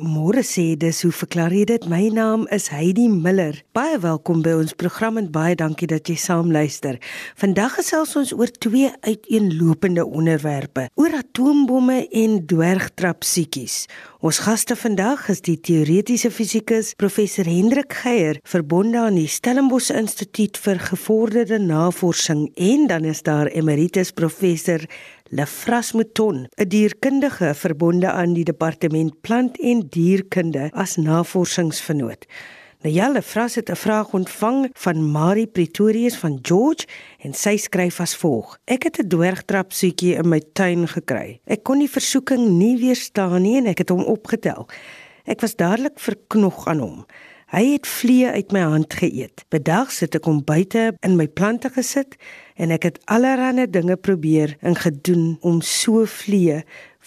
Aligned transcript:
Môre 0.00 0.40
sê 0.40 0.78
dis 0.80 1.02
hoe 1.04 1.10
verklaar 1.12 1.52
jy 1.52 1.66
dit? 1.68 1.84
My 1.92 2.06
naam 2.14 2.46
is 2.54 2.70
Heidi 2.72 3.04
Miller. 3.12 3.58
Baie 3.76 3.98
welkom 4.00 4.40
by 4.40 4.54
ons 4.56 4.72
program 4.72 5.18
en 5.20 5.26
baie 5.28 5.52
dankie 5.58 5.90
dat 5.90 6.08
jy 6.08 6.16
saam 6.16 6.48
luister. 6.54 6.96
Vandag 7.36 7.74
gesels 7.76 8.14
ons 8.16 8.32
oor 8.32 8.48
twee 8.48 8.88
uiteenlopende 9.04 10.06
onderwerpe: 10.06 10.86
oor 10.96 11.18
atoombomme 11.20 12.06
en 12.16 12.38
dwergtrapsiekies. 12.48 13.82
Ons 14.24 14.40
gaste 14.44 14.76
vandag 14.76 15.28
is 15.32 15.44
die 15.44 15.58
teoretiese 15.60 16.32
fisikus 16.32 16.94
professor 16.96 17.44
Hendrik 17.44 17.92
Geier, 18.00 18.40
verbonde 18.48 19.04
aan 19.04 19.20
die 19.20 19.28
Stellenbosch 19.28 19.92
Instituut 19.92 20.56
vir 20.64 20.80
Gevorderde 20.80 21.60
Navorsing 21.60 22.48
en 22.56 22.88
dan 22.88 23.04
is 23.04 23.20
daar 23.24 23.52
emeritus 23.52 24.12
professor 24.16 24.80
Lefras 25.32 25.92
Mouton, 25.92 26.48
'n 26.58 26.68
dierkundige 26.68 27.54
verbonde 27.54 28.10
aan 28.10 28.32
die 28.32 28.44
departement 28.44 29.20
plant 29.20 29.60
en 29.60 29.86
dierkunde 29.88 30.70
as 30.72 30.96
navorsingsvernoot. 30.96 32.26
Nou 32.82 32.94
ja, 32.94 33.08
Lefras 33.08 33.54
het 33.54 33.70
'n 33.70 33.76
vraag 33.76 34.12
ontvang 34.12 34.70
van 34.72 35.10
Marie 35.10 35.46
Pretorius 35.46 36.16
van 36.16 36.38
George 36.42 36.86
en 37.18 37.34
sy 37.34 37.56
skryf 37.56 38.00
as 38.00 38.16
volg: 38.16 38.58
Ek 38.64 38.82
het 38.82 38.98
'n 38.98 39.08
dwergtrap 39.08 39.72
soetjie 39.72 40.14
in 40.14 40.28
my 40.28 40.42
tuin 40.52 40.88
gekry. 40.88 41.40
Ek 41.44 41.62
kon 41.62 41.78
die 41.78 41.90
versoeking 41.90 42.48
nie 42.48 42.78
weerstaan 42.78 43.42
nie 43.42 43.56
en 43.56 43.66
ek 43.66 43.78
het 43.78 43.88
hom 43.88 44.02
opgetel. 44.04 44.68
Ek 45.24 45.40
was 45.40 45.56
dadelik 45.56 46.00
verknog 46.00 46.66
aan 46.66 46.78
hom. 46.78 47.06
Hy 47.50 47.64
het 47.72 47.86
vliee 47.90 48.28
uit 48.30 48.52
my 48.54 48.60
hand 48.62 48.94
geëet. 48.94 49.42
Bedag 49.50 49.88
sit 49.90 50.14
ek 50.14 50.28
hom 50.30 50.36
buite 50.46 50.92
in 51.02 51.16
my 51.18 51.24
plante 51.26 51.66
gesit 51.74 52.14
en 52.54 52.70
ek 52.70 52.86
het 52.86 53.00
allerlei 53.10 53.64
dinge 53.66 53.96
probeer 53.98 54.52
en 54.62 54.78
gedoen 54.78 55.34
om 55.42 55.58
so 55.58 56.04
vliee 56.06 56.60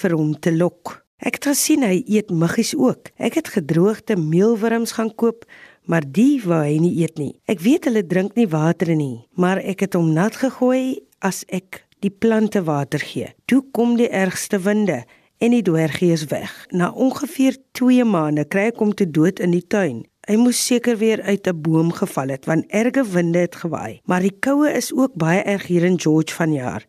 vir 0.04 0.16
hom 0.20 0.34
te 0.36 0.52
lok. 0.52 0.98
Ek 1.24 1.40
het 1.40 1.48
gesien 1.54 1.88
hy 1.88 2.02
eet 2.12 2.36
muggies 2.36 2.74
ook. 2.76 3.14
Ek 3.16 3.40
het 3.40 3.54
gedroogde 3.56 4.20
meelwurms 4.20 4.98
gaan 5.00 5.14
koop, 5.16 5.48
maar 5.88 6.04
die 6.04 6.42
wou 6.44 6.60
hy 6.60 6.76
nie 6.76 6.92
eet 7.06 7.16
nie. 7.24 7.32
Ek 7.48 7.64
weet 7.64 7.88
hulle 7.88 8.04
drink 8.04 8.36
nie 8.36 8.50
water 8.52 8.92
nie, 8.92 9.24
maar 9.40 9.64
ek 9.64 9.88
het 9.88 9.96
hom 9.96 10.12
nat 10.12 10.36
gegooi 10.44 11.00
as 11.24 11.46
ek 11.48 11.86
die 12.04 12.12
plante 12.12 12.68
water 12.68 13.00
gee. 13.00 13.32
Toe 13.48 13.64
kom 13.72 13.96
die 13.96 14.12
ergste 14.12 14.60
winde 14.60 15.06
en 15.40 15.56
die 15.56 15.64
dwergie 15.64 16.12
is 16.12 16.28
weg. 16.36 16.52
Na 16.76 16.92
ongeveer 16.92 17.64
2 17.80 18.04
maande 18.04 18.44
kry 18.44 18.74
ek 18.76 18.84
hom 18.84 18.92
te 18.92 19.08
dood 19.08 19.40
in 19.40 19.56
die 19.56 19.64
tuin. 19.64 20.04
Hy 20.24 20.38
moes 20.40 20.60
seker 20.64 20.96
weer 21.02 21.20
uit 21.28 21.48
'n 21.48 21.62
boom 21.62 21.92
geval 21.92 22.30
het 22.32 22.46
want 22.46 22.66
erge 22.72 23.04
winde 23.04 23.40
het 23.40 23.56
gewaai. 23.56 24.00
Maar 24.06 24.22
die 24.22 24.38
koue 24.40 24.72
is 24.72 24.94
ook 24.94 25.14
baie 25.16 25.42
erg 25.44 25.68
hier 25.68 25.84
in 25.84 26.00
George 26.00 26.34
vanjaar. 26.34 26.86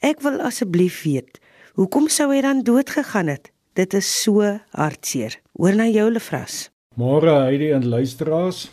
Ek 0.00 0.22
wil 0.22 0.40
asseblief 0.40 1.02
weet, 1.02 1.38
hoekom 1.74 2.08
sou 2.08 2.32
hy 2.32 2.40
dan 2.40 2.62
dood 2.62 2.90
gegaan 2.90 3.26
het? 3.26 3.52
Dit 3.74 3.94
is 3.94 4.22
so 4.22 4.58
hartseer. 4.70 5.36
Hoor 5.52 5.74
na 5.74 5.86
jou 5.86 6.10
lefras. 6.10 6.70
Môre 6.96 7.30
Heidi 7.30 7.70
en 7.72 7.88
luisteraars. 7.88 8.70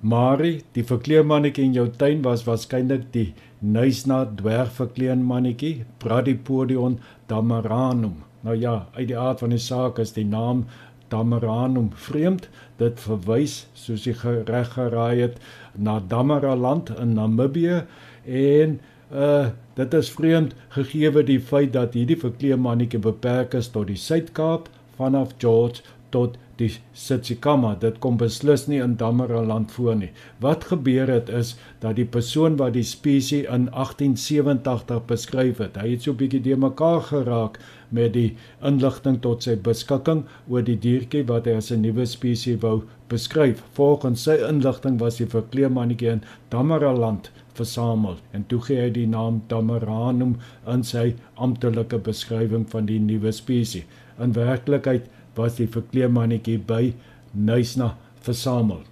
Marie, 0.00 0.64
die 0.72 0.84
verkleemannetjie 0.84 1.64
in 1.64 1.72
jou 1.72 1.88
tuin 1.88 2.22
was 2.22 2.44
waarskynlik 2.44 3.12
die 3.12 3.34
Nysna 3.60 4.24
dwergverkleemmannetjie, 4.24 5.84
Bradypodion 5.98 6.98
damaranum. 7.26 8.24
Nou 8.40 8.56
ja, 8.56 8.86
uit 8.94 9.08
die 9.08 9.18
aard 9.18 9.38
van 9.38 9.50
die 9.50 9.62
saak 9.62 9.98
is 9.98 10.12
die 10.12 10.26
naam 10.26 10.66
Damaranum 11.08 11.90
vreemd. 11.94 12.48
Dit 12.76 13.00
verwys, 13.00 13.66
soos 13.74 14.04
jy 14.06 14.14
reg 14.48 14.72
geraai 14.74 15.20
het, 15.20 15.38
na 15.76 16.00
Damaraland 16.08 16.90
in 16.98 17.14
Namibië 17.14 17.84
en 18.24 18.80
uh 19.12 19.46
dit 19.76 19.94
is 19.94 20.08
vreemd 20.10 20.54
gegee 20.72 21.22
die 21.28 21.40
feit 21.40 21.72
dat 21.72 21.92
hierdie 21.94 22.16
verkleemmannetjie 22.16 22.98
beperk 22.98 23.54
is 23.54 23.68
tot 23.68 23.90
die 23.90 23.98
Suid-Kaap 24.00 24.70
vanaf 24.96 25.34
George 25.38 25.82
tot 26.10 26.38
die 26.56 26.70
Tsitsikamma. 26.94 27.74
Dit 27.80 27.98
kom 28.00 28.16
beslis 28.20 28.64
nie 28.70 28.80
in 28.80 28.96
Damaraland 28.96 29.72
voor 29.74 29.96
nie. 30.00 30.10
Wat 30.40 30.64
gebeur 30.70 31.10
het 31.12 31.28
is 31.28 31.54
dat 31.82 31.98
die 32.00 32.06
persoon 32.08 32.56
wat 32.60 32.72
die 32.76 32.86
spesies 32.86 33.44
in 33.44 33.68
1887 33.74 35.04
beskryf 35.10 35.60
het, 35.60 35.76
hy 35.76 35.92
het 35.92 36.02
so 36.02 36.12
'n 36.12 36.20
bietjie 36.22 36.40
de 36.40 36.56
mekaar 36.56 37.00
geraak 37.00 37.60
met 37.90 38.12
die 38.14 38.36
inligting 38.70 39.20
tot 39.22 39.46
sy 39.46 39.56
beskikking 39.68 40.24
oor 40.48 40.62
die 40.66 40.78
diertjie 40.86 41.24
wat 41.28 41.46
hy 41.46 41.56
as 41.60 41.70
'n 41.72 41.82
nuwe 41.82 42.06
spesies 42.06 42.62
wou 42.62 42.82
beskryf. 43.08 43.62
Volgens 43.78 44.22
sy 44.22 44.36
inligting 44.48 44.98
was 45.00 45.16
die 45.16 45.26
verkleemmannetjie 45.26 46.10
in 46.10 46.22
Damaraland 46.50 47.30
versamel 47.54 48.16
en 48.32 48.44
toe 48.48 48.60
gee 48.60 48.80
hy 48.80 48.90
die 48.90 49.06
naam 49.06 49.42
Damaranum 49.48 50.36
in 50.66 50.82
sy 50.82 51.14
amptelike 51.36 51.98
beskrywing 51.98 52.66
van 52.70 52.86
die 52.86 52.98
nuwe 52.98 53.32
spesies. 53.32 53.84
In 54.18 54.32
werklikheid 54.32 55.08
was 55.36 55.56
die 55.56 55.68
verkleemmannetjie 55.68 56.58
by 56.58 56.94
Nysna 57.34 57.96
versamel. 58.20 58.82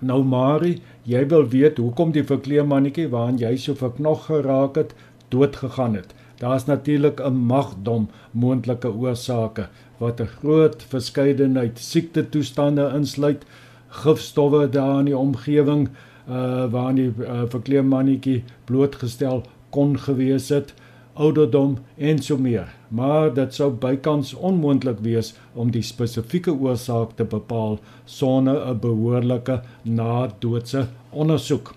Nou 0.00 0.22
Marie, 0.22 0.78
jy 1.04 1.24
wil 1.30 1.48
weet 1.50 1.80
hoekom 1.82 2.12
die 2.14 2.24
verkleemmannetjie 2.26 3.08
waaraan 3.10 3.40
jy 3.42 3.56
so 3.58 3.74
verknog 3.74 4.28
geraak 4.28 4.76
het, 4.78 4.94
dood 5.32 5.56
gegaan 5.56 5.98
het. 5.98 6.14
Daar's 6.38 6.64
natuurlik 6.64 7.20
'n 7.20 7.32
magdom 7.32 8.08
moontlike 8.30 8.92
oorsake 8.94 9.68
wat 9.98 10.20
'n 10.20 10.26
groot 10.40 10.82
verskeidenheid 10.82 11.78
siekte 11.78 12.28
toestande 12.28 12.90
insluit, 12.94 13.44
gifstowwe 13.88 14.68
daar 14.68 14.98
in 14.98 15.04
die 15.04 15.16
omgewing 15.16 15.88
uh 16.28 16.64
waar 16.70 16.94
die 16.94 17.12
uh, 17.18 17.42
verkleemmannetjie 17.48 18.44
blootgestel 18.64 19.42
kon 19.70 19.98
gewees 19.98 20.48
het, 20.48 20.74
ouderdom 21.12 21.78
en 21.96 22.18
so 22.22 22.36
meer. 22.36 22.74
Maar 22.88 23.34
dit 23.34 23.54
sou 23.54 23.70
bykans 23.72 24.34
onmoontlik 24.34 24.98
wees 24.98 25.34
om 25.52 25.70
die 25.70 25.82
spesifieke 25.82 26.52
oorsaak 26.52 27.16
te 27.16 27.24
bepaal 27.24 27.78
sonder 28.04 28.68
'n 28.68 28.78
behoorlike 28.80 29.60
na-doodse 29.82 30.86
ondersoek. 31.10 31.74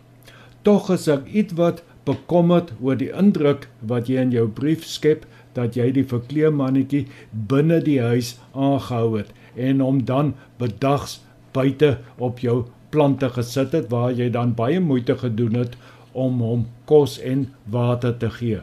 Tog 0.62 0.90
is 0.90 1.08
ek 1.08 1.26
ietwat 1.34 1.84
bekommerd 2.06 2.74
oor 2.82 2.98
die 2.98 3.12
indruk 3.24 3.68
wat 3.92 4.10
jy 4.10 4.22
in 4.26 4.34
jou 4.36 4.48
brief 4.60 4.86
skep 4.88 5.26
dat 5.54 5.76
jy 5.76 5.92
die 5.92 6.08
verkleemmannetjie 6.08 7.06
binne 7.32 7.80
die 7.86 8.00
huis 8.02 8.36
aangehou 8.54 9.18
het 9.18 9.32
en 9.56 9.84
hom 9.84 10.04
dan 10.06 10.34
bedags 10.62 11.20
buite 11.54 11.98
op 12.18 12.40
jou 12.40 12.64
plante 12.92 13.30
gesit 13.36 13.76
het 13.76 13.90
waar 13.92 14.12
jy 14.16 14.30
dan 14.32 14.56
baie 14.56 14.80
moeite 14.80 15.18
gedoen 15.20 15.60
het 15.64 15.76
om 16.12 16.40
hom 16.44 16.66
kos 16.86 17.18
en 17.20 17.48
water 17.72 18.16
te 18.18 18.30
gee. 18.40 18.60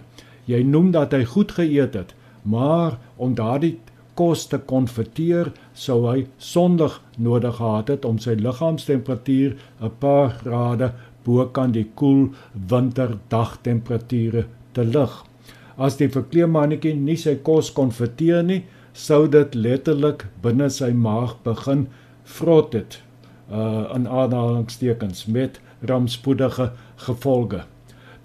Jy 0.49 0.63
noem 0.65 0.91
dat 0.93 1.13
hy 1.13 1.25
goed 1.29 1.53
geëet 1.57 1.97
het, 1.97 2.15
maar 2.45 2.99
om 3.17 3.35
daardie 3.37 3.77
kos 4.19 4.47
te 4.51 4.59
konverteer 4.59 5.53
sou 5.79 6.01
hy 6.09 6.25
sondig 6.43 6.97
nodig 7.23 7.55
gehad 7.61 7.93
het 7.93 8.07
om 8.09 8.19
sy 8.19 8.35
liggaamstemperatuur 8.41 9.55
'n 9.81 9.93
paar 10.01 10.31
grade 10.41 10.93
bo 11.29 11.45
kan 11.53 11.75
die 11.77 11.87
koel 12.01 12.29
winterdagtemperature 12.73 14.47
te 14.73 14.85
lig. 14.97 15.15
As 15.77 15.99
die 16.01 16.09
verkleemmannetjie 16.11 16.97
nie 16.97 17.17
sy 17.21 17.37
kos 17.47 17.71
kon 17.75 17.93
verteer 17.95 18.43
nie, 18.43 18.63
sou 18.99 19.27
dit 19.31 19.55
letterlik 19.55 20.25
binne 20.43 20.67
sy 20.75 20.91
maag 21.07 21.37
begin 21.45 21.87
vrot 22.39 22.75
het 22.75 23.03
uh 23.49 23.85
in 23.97 24.09
aanhalingstekens 24.21 25.27
met 25.33 25.61
rampspoedige 25.89 26.73
gevolge. 27.07 27.63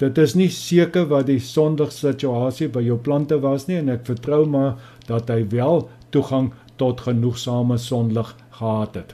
Dit 0.02 0.18
is 0.18 0.34
nie 0.36 0.50
seker 0.52 1.06
wat 1.12 1.30
die 1.30 1.40
sondige 1.40 1.96
situasie 1.96 2.68
by 2.68 2.82
jou 2.84 2.98
plante 2.98 3.38
was 3.40 3.68
nie 3.70 3.78
en 3.80 3.94
ek 3.94 4.08
vertrou 4.10 4.42
maar 4.50 4.74
dat 5.08 5.30
hy 5.32 5.44
wel 5.54 5.88
toegang 6.16 6.52
tot 6.82 7.06
genoegsame 7.06 7.78
sonlig 7.78 8.34
gehad 8.58 8.98
het. 9.00 9.14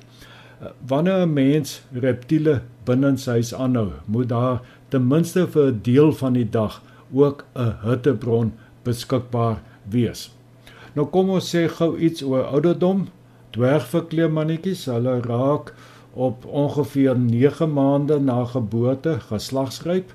Wanneer 0.87 1.25
'n 1.25 1.33
mens 1.33 1.81
reptiele 1.93 2.61
binne 2.83 3.17
sy 3.17 3.31
huis 3.31 3.53
aanhou, 3.53 3.91
moet 4.05 4.29
daar 4.29 4.61
ten 4.89 5.07
minste 5.07 5.47
vir 5.47 5.71
'n 5.71 5.79
deel 5.83 6.11
van 6.11 6.33
die 6.33 6.49
dag 6.49 6.81
ook 7.13 7.45
'n 7.55 7.75
hittebron 7.83 8.53
beskikbaar 8.83 9.61
wees. 9.89 10.31
Nou 10.93 11.07
kom 11.07 11.29
ons 11.29 11.55
sê 11.55 11.67
gou 11.69 11.97
iets 11.97 12.23
oor 12.23 12.43
ouderdom. 12.43 13.07
Dwergverkleemmannetjies, 13.49 14.85
hulle 14.85 15.21
raak 15.21 15.73
op 16.13 16.45
ongeveer 16.45 17.17
9 17.17 17.73
maande 17.73 18.19
na 18.19 18.45
geboorte 18.45 19.19
geslagsryp 19.19 20.13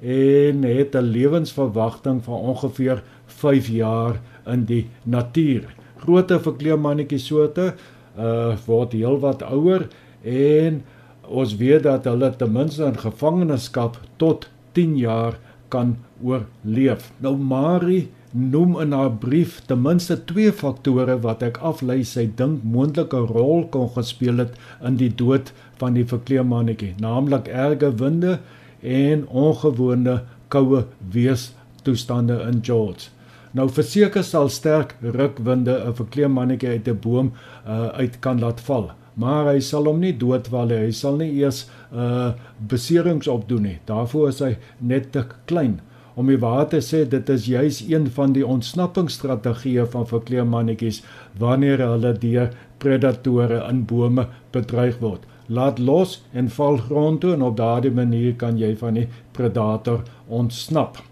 en 0.00 0.62
het 0.62 0.94
'n 0.94 1.10
lewensverwagting 1.16 2.24
van 2.24 2.34
ongeveer 2.34 3.02
5 3.26 3.68
jaar 3.68 4.20
in 4.46 4.64
die 4.64 4.88
natuur. 5.02 5.74
Groter 5.96 6.40
verkleemmannetjie 6.40 7.18
soorte 7.18 7.74
uh 8.16 8.56
word 8.66 8.96
heelwat 8.96 9.42
ouer 9.48 9.88
en 10.22 10.82
ons 11.28 11.54
weet 11.56 11.86
dat 11.86 12.04
hulle 12.04 12.32
ten 12.36 12.52
minste 12.52 12.84
in 12.84 12.98
gevangenskap 12.98 13.96
tot 14.20 14.48
10 14.76 14.96
jaar 15.00 15.38
kan 15.72 15.96
oorleef. 16.22 17.10
Nou 17.24 17.36
Marie 17.36 18.10
noem 18.32 18.78
in 18.80 18.92
haar 18.96 19.12
brief 19.20 19.60
ten 19.68 19.82
minste 19.84 20.16
twee 20.28 20.52
faktore 20.52 21.18
wat 21.24 21.42
ek 21.44 21.60
aflei 21.64 22.00
sy 22.08 22.26
dink 22.36 22.64
moontlike 22.64 23.20
rol 23.32 23.66
kon 23.72 23.90
gespeel 23.96 24.40
het 24.44 24.56
in 24.84 24.96
die 25.00 25.10
dood 25.12 25.52
van 25.80 25.96
die 25.96 26.06
verkleemmannetjie, 26.08 26.94
naamlik 27.00 27.48
erge 27.48 27.92
winde 28.00 28.38
en 28.82 29.26
ongewone 29.28 30.20
koue 30.52 30.84
weerstoestande 31.12 32.40
in 32.48 32.60
George. 32.64 33.10
Nou 33.52 33.66
verseker 33.68 34.24
sal 34.24 34.48
sterk 34.48 34.94
rukwinde 35.02 35.74
'n 35.76 35.94
verkleemmannetjie 35.94 36.68
uit 36.68 36.88
'n 36.88 36.98
boom 37.04 37.32
uh, 37.66 37.88
uit 38.00 38.18
kan 38.20 38.40
laat 38.40 38.60
val, 38.60 38.90
maar 39.14 39.52
hy 39.52 39.60
sal 39.60 39.84
hom 39.84 40.00
nie 40.00 40.16
doodval 40.16 40.66
nie. 40.66 40.78
Hy 40.86 40.90
sal 40.90 41.16
nie 41.16 41.32
eers 41.36 41.68
uh 41.92 42.32
beserings 42.68 43.28
opdoen 43.28 43.62
nie. 43.62 43.78
Daarvoor 43.84 44.28
is 44.28 44.40
hy 44.40 44.56
net 44.80 45.12
te 45.12 45.26
klein. 45.44 45.80
Om 46.14 46.26
die 46.26 46.38
waar 46.38 46.68
te 46.68 46.80
sê, 46.80 47.04
dit 47.08 47.28
is 47.28 47.46
juis 47.46 47.82
een 47.88 48.08
van 48.10 48.32
die 48.32 48.46
ontsnappingsstrategieë 48.46 49.86
van 49.92 50.06
verkleemmannetjies 50.06 51.02
wanneer 51.38 51.78
hulle 51.78 52.12
deur 52.12 52.50
predatore 52.78 53.62
in 53.68 53.84
bome 53.84 54.26
bedreig 54.52 54.98
word. 55.00 55.20
Laat 55.48 55.78
los 55.78 56.22
en 56.32 56.48
val 56.48 56.76
grond 56.76 57.20
toe 57.20 57.32
en 57.32 57.42
op 57.42 57.56
daardie 57.56 57.92
manier 57.92 58.34
kan 58.34 58.58
jy 58.58 58.76
van 58.76 58.94
die 58.94 59.08
predator 59.32 60.04
ontsnap. 60.28 61.11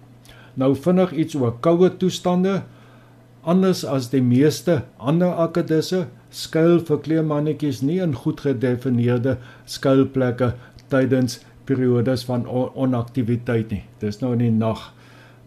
Nou 0.55 0.75
vinnig 0.77 1.13
iets 1.13 1.37
oor 1.39 1.57
koue 1.61 1.91
toestande. 1.97 2.63
Anders 3.43 3.85
as 3.85 4.11
die 4.13 4.23
meeste 4.23 4.83
ander 4.99 5.33
akkedisse 5.41 6.07
skuil 6.31 6.81
verkleemmannetjies 6.87 7.81
nie 7.83 7.99
in 8.05 8.15
goed 8.15 8.43
gedefinieerde 8.45 9.39
skuilplekke 9.67 10.53
tydens 10.93 11.41
periodes 11.65 12.25
van 12.29 12.47
onaktiwiteit 12.51 13.71
nie. 13.73 13.85
Dis 14.03 14.21
nou 14.21 14.35
in 14.37 14.45
die 14.45 14.53
nag 14.53 14.91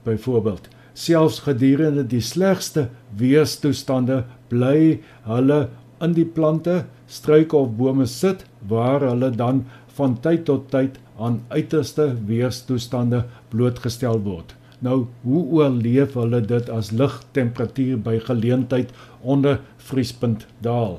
byvoorbeeld. 0.08 0.70
Selfs 0.94 1.42
gedurende 1.46 2.04
die 2.06 2.22
slegste 2.22 2.88
weerstoestande 3.18 4.24
bly 4.50 5.00
hulle 5.28 5.68
in 6.04 6.14
die 6.18 6.28
plante, 6.28 6.84
struike 7.08 7.56
of 7.58 7.72
bome 7.80 8.06
sit 8.10 8.46
waar 8.70 9.02
hulle 9.06 9.32
dan 9.32 9.64
van 9.98 10.18
tyd 10.22 10.46
tot 10.50 10.70
tyd 10.74 11.00
aan 11.22 11.42
uiterste 11.54 12.10
weerstoestande 12.28 13.24
blootgestel 13.54 14.22
word. 14.26 14.56
Nou, 14.84 15.06
hoe 15.24 15.44
oorleef 15.58 16.18
hulle 16.20 16.42
dit 16.44 16.70
as 16.70 16.92
lugtemperatuur 16.92 18.02
by 18.04 18.18
geleentheid 18.26 18.92
onder 19.22 19.62
vriespunt 19.90 20.44
daal? 20.66 20.98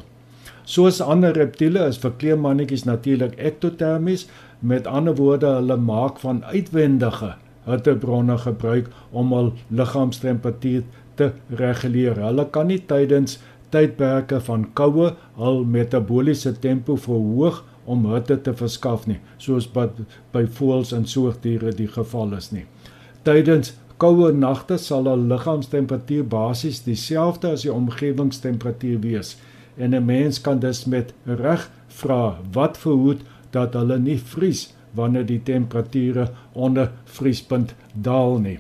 Soos 0.65 1.03
ander 1.05 1.37
reptiele 1.37 1.83
is 1.93 2.01
verkleemmannetjies 2.01 2.87
natuurlik 2.89 3.37
ektotermies, 3.37 4.25
met 4.65 4.89
ander 4.89 5.17
woorde 5.19 5.51
hulle 5.59 5.77
maak 5.77 6.23
van 6.23 6.41
uitwendige 6.45 7.35
hittebronne 7.69 8.39
gebruik 8.41 8.89
om 9.13 9.33
hul 9.37 9.53
liggaamstemperatuur 9.69 10.87
te 11.21 11.31
reguleer. 11.61 12.17
Hulle 12.25 12.49
kan 12.57 12.73
nie 12.73 12.81
tydens 12.89 13.37
tydperke 13.75 14.41
van 14.49 14.65
koue 14.79 15.13
hul 15.37 15.65
metabooliese 15.77 16.55
tempo 16.65 16.97
verhoog 16.97 17.61
om 17.85 18.07
hitte 18.15 18.41
te 18.41 18.57
verskaf 18.57 19.05
nie, 19.11 19.21
soos 19.37 19.69
wat 19.77 20.01
by 20.33 20.47
voëls 20.59 20.95
en 20.97 21.05
soogdiere 21.05 21.77
die 21.77 21.91
geval 21.99 22.33
is 22.41 22.49
nie. 22.55 22.65
Tydens 23.25 23.73
koue 23.97 24.33
nagte 24.37 24.77
sal 24.77 25.07
hul 25.09 25.23
liggaamstemperatuur 25.31 26.27
basies 26.29 26.83
dieselfde 26.85 27.55
as 27.57 27.63
die 27.65 27.73
omgewingstemperatuur 27.73 28.99
wees 29.01 29.37
en 29.77 29.95
'n 29.95 30.05
mens 30.05 30.41
kan 30.41 30.59
dus 30.59 30.85
met 30.85 31.15
reg 31.25 31.71
vra 31.89 32.39
wat 32.53 32.79
verhoed 32.79 33.21
dat 33.51 33.75
hulle 33.75 33.99
nie 33.99 34.19
vries 34.19 34.75
wanneer 34.95 35.27
die 35.27 35.43
temperature 35.43 36.29
onder 36.53 36.91
vriespunt 37.05 37.75
daal 37.93 38.39
nie. 38.39 38.59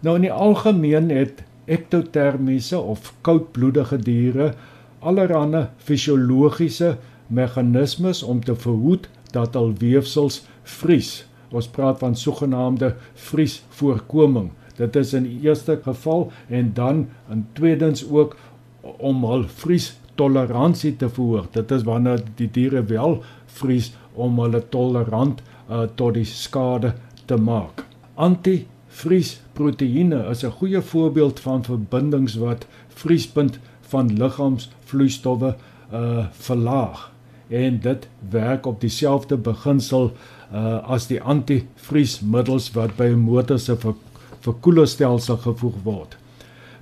Nou 0.00 0.14
in 0.14 0.22
die 0.28 0.32
algemeen 0.32 1.10
het 1.10 1.42
ektotermiese 1.64 2.78
of 2.78 3.14
koudbloedige 3.20 3.96
diere 3.96 4.54
allerlei 5.00 5.66
fisiologiese 5.76 6.96
meganismes 7.26 8.22
om 8.22 8.44
te 8.44 8.54
verhoed 8.54 9.08
dat 9.32 9.54
hul 9.54 9.74
weefsels 9.78 10.42
vries. 10.62 11.29
Ons 11.50 11.68
praat 11.68 11.98
van 11.98 12.16
sogenaamde 12.16 12.94
vriesvoorkoming. 13.14 14.50
Dit 14.76 14.96
is 14.96 15.12
in 15.12 15.22
die 15.26 15.40
eerste 15.48 15.80
geval 15.82 16.32
en 16.48 16.70
dan 16.74 17.08
in 17.30 17.46
tweedens 17.52 18.10
ook 18.10 18.36
om 18.80 19.24
hul 19.24 19.44
vriestoleransie 19.62 20.96
te 20.96 21.08
verhoog. 21.08 21.50
Dit 21.52 21.70
is 21.70 21.82
wanneer 21.82 22.22
die 22.38 22.50
diere 22.50 22.84
wel 22.84 23.22
vries 23.60 23.92
om 24.14 24.38
hulle 24.40 24.68
tolerant 24.68 25.42
uh, 25.42 25.46
tot 25.94 26.14
die 26.14 26.24
skade 26.24 26.94
te 27.26 27.36
maak. 27.36 27.84
Antivriesproteïene 28.14 30.28
is 30.30 30.44
'n 30.44 30.50
goeie 30.50 30.80
voorbeeld 30.80 31.40
van 31.40 31.64
verbindings 31.64 32.34
wat 32.34 32.66
vriespunt 32.88 33.58
van 33.80 34.16
liggaamsvloeistowwe 34.16 35.56
uh 35.92 36.26
verlaag 36.30 37.10
en 37.50 37.80
dit 37.82 38.06
werk 38.30 38.66
op 38.66 38.80
dieselfde 38.80 39.36
beginsel 39.36 40.12
uh 40.54 40.78
as 40.96 41.06
die 41.06 41.20
antivriesmiddels 41.22 42.70
wat 42.74 42.96
by 42.96 43.10
'n 43.10 43.26
motor 43.26 43.58
se 43.58 43.76
ver, 43.76 43.94
verkoelerstelsel 44.40 45.36
gevoeg 45.36 45.76
word. 45.84 46.16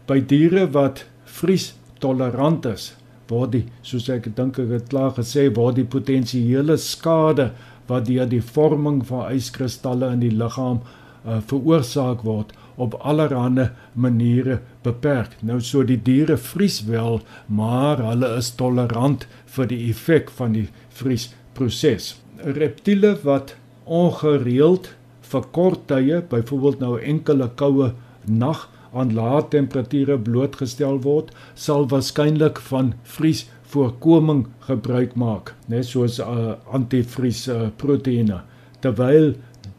By 0.07 0.21
diere 0.21 0.71
wat 0.73 1.05
vries 1.25 1.75
tolerant 1.99 2.65
is, 2.67 2.95
word 3.29 3.53
die 3.53 3.65
soos 3.83 4.09
ek 4.09 4.37
dink 4.37 4.59
ek 4.59 4.71
het 4.71 4.89
klaar 4.89 5.13
gesê, 5.13 5.55
word 5.55 5.75
die 5.77 5.85
potensiële 5.85 6.77
skade 6.77 7.51
wat 7.87 8.07
deur 8.07 8.27
die 8.29 8.43
vorming 8.43 9.07
van 9.07 9.33
yskristalle 9.33 10.13
in 10.13 10.21
die 10.21 10.33
liggaam 10.33 10.81
uh, 11.27 11.41
veroorsaak 11.41 12.25
word 12.25 12.53
op 12.79 12.95
allerlei 13.03 13.69
maniere 13.95 14.61
beperk. 14.87 15.35
Nou 15.43 15.59
so 15.61 15.83
die 15.83 15.99
diere 16.03 16.39
vries 16.39 16.81
wel, 16.87 17.21
maar 17.47 17.99
hulle 18.03 18.31
is 18.39 18.53
tolerant 18.55 19.27
vir 19.57 19.71
die 19.71 19.81
effek 19.91 20.31
van 20.39 20.55
die 20.55 20.69
vriesproses. 21.01 22.15
Reptiele 22.39 23.17
wat 23.25 23.57
ongereeld 23.85 24.93
vir 25.29 25.47
kort 25.53 25.87
tye, 25.91 26.23
byvoorbeeld 26.31 26.81
nou 26.81 26.97
enkele 27.01 27.51
koue 27.61 27.93
nag 28.25 28.69
aan 28.97 29.13
lae 29.17 29.43
temperature 29.53 30.17
blootgestel 30.19 31.01
word, 31.05 31.33
sal 31.55 31.89
waarskynlik 31.91 32.61
van 32.71 32.95
vries 33.19 33.45
voorkoming 33.69 34.47
gebruik 34.65 35.17
maak, 35.21 35.53
net 35.69 35.91
soos 35.91 36.17
uh, 36.25 36.55
antivries 36.73 37.45
uh, 37.53 37.69
proteïene. 37.81 38.41
Terwyl 38.81 39.35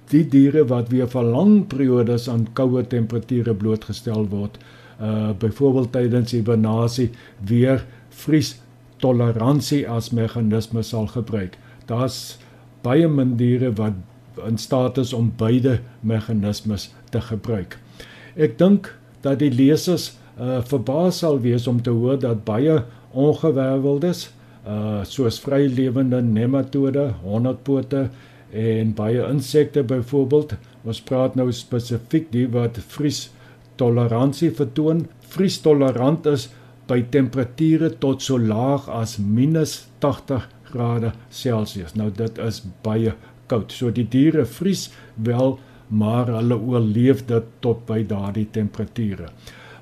die 0.10 0.26
diere 0.26 0.66
wat 0.70 0.90
weer 0.94 1.10
vir 1.10 1.26
lang 1.26 1.54
periodes 1.70 2.28
aan 2.32 2.48
koue 2.58 2.84
temperature 2.90 3.54
blootgestel 3.54 4.28
word, 4.32 4.58
uh 5.00 5.32
byvoorbeeld 5.40 5.92
tydens 5.94 6.34
hibernasie 6.36 7.10
weer 7.40 7.86
vries 8.26 8.56
toleransie 9.00 9.86
as 9.88 10.12
meganisme 10.12 10.84
sal 10.84 11.08
gebruik. 11.08 11.56
Daar's 11.88 12.38
baie 12.84 13.08
min 13.08 13.38
diere 13.40 13.72
wat 13.78 13.94
in 14.48 14.58
staat 14.58 14.98
is 14.98 15.14
om 15.14 15.32
beide 15.38 15.80
meganismes 16.02 16.90
te 17.12 17.22
gebruik. 17.22 17.78
Ek 18.36 18.58
dink 18.60 18.94
dat 19.24 19.40
die 19.44 19.52
lesers 19.52 20.14
uh 20.40 20.60
verbaas 20.68 21.22
sal 21.24 21.40
wees 21.44 21.68
om 21.68 21.82
te 21.84 21.92
hoor 21.92 22.20
dat 22.20 22.46
baie 22.48 22.82
ongewerveldes 23.12 24.30
uh 24.68 25.04
soos 25.04 25.40
vrylewende 25.44 26.22
nematode, 26.22 27.10
honderdpote 27.24 28.10
en 28.52 28.94
baie 28.98 29.22
insekte 29.30 29.84
byvoorbeeld, 29.84 30.56
ons 30.84 31.02
praat 31.02 31.36
nou 31.36 31.52
spesifiek 31.54 32.32
die 32.34 32.48
wat 32.50 32.80
vries 32.96 33.28
toleransie 33.80 34.52
vertoon. 34.56 35.06
Vries 35.30 35.60
tolerant 35.62 36.26
is 36.30 36.50
by 36.90 37.02
temperature 37.14 37.92
tot 38.02 38.22
so 38.26 38.38
laag 38.38 38.90
as 38.90 39.18
-80 39.20 40.48
grade 40.72 41.12
Celsius. 41.30 41.96
Nou 41.96 42.10
dit 42.12 42.38
is 42.38 42.62
baie 42.84 43.14
koud. 43.48 43.72
So 43.72 43.92
die 43.92 44.08
diere 44.08 44.46
vries 44.46 44.90
wel, 45.16 45.60
maar 45.88 46.28
hulle 46.28 46.58
oorleef 46.58 47.26
dit 47.26 47.44
tot 47.60 47.86
by 47.86 48.04
daardie 48.04 48.48
temperature. 48.52 49.30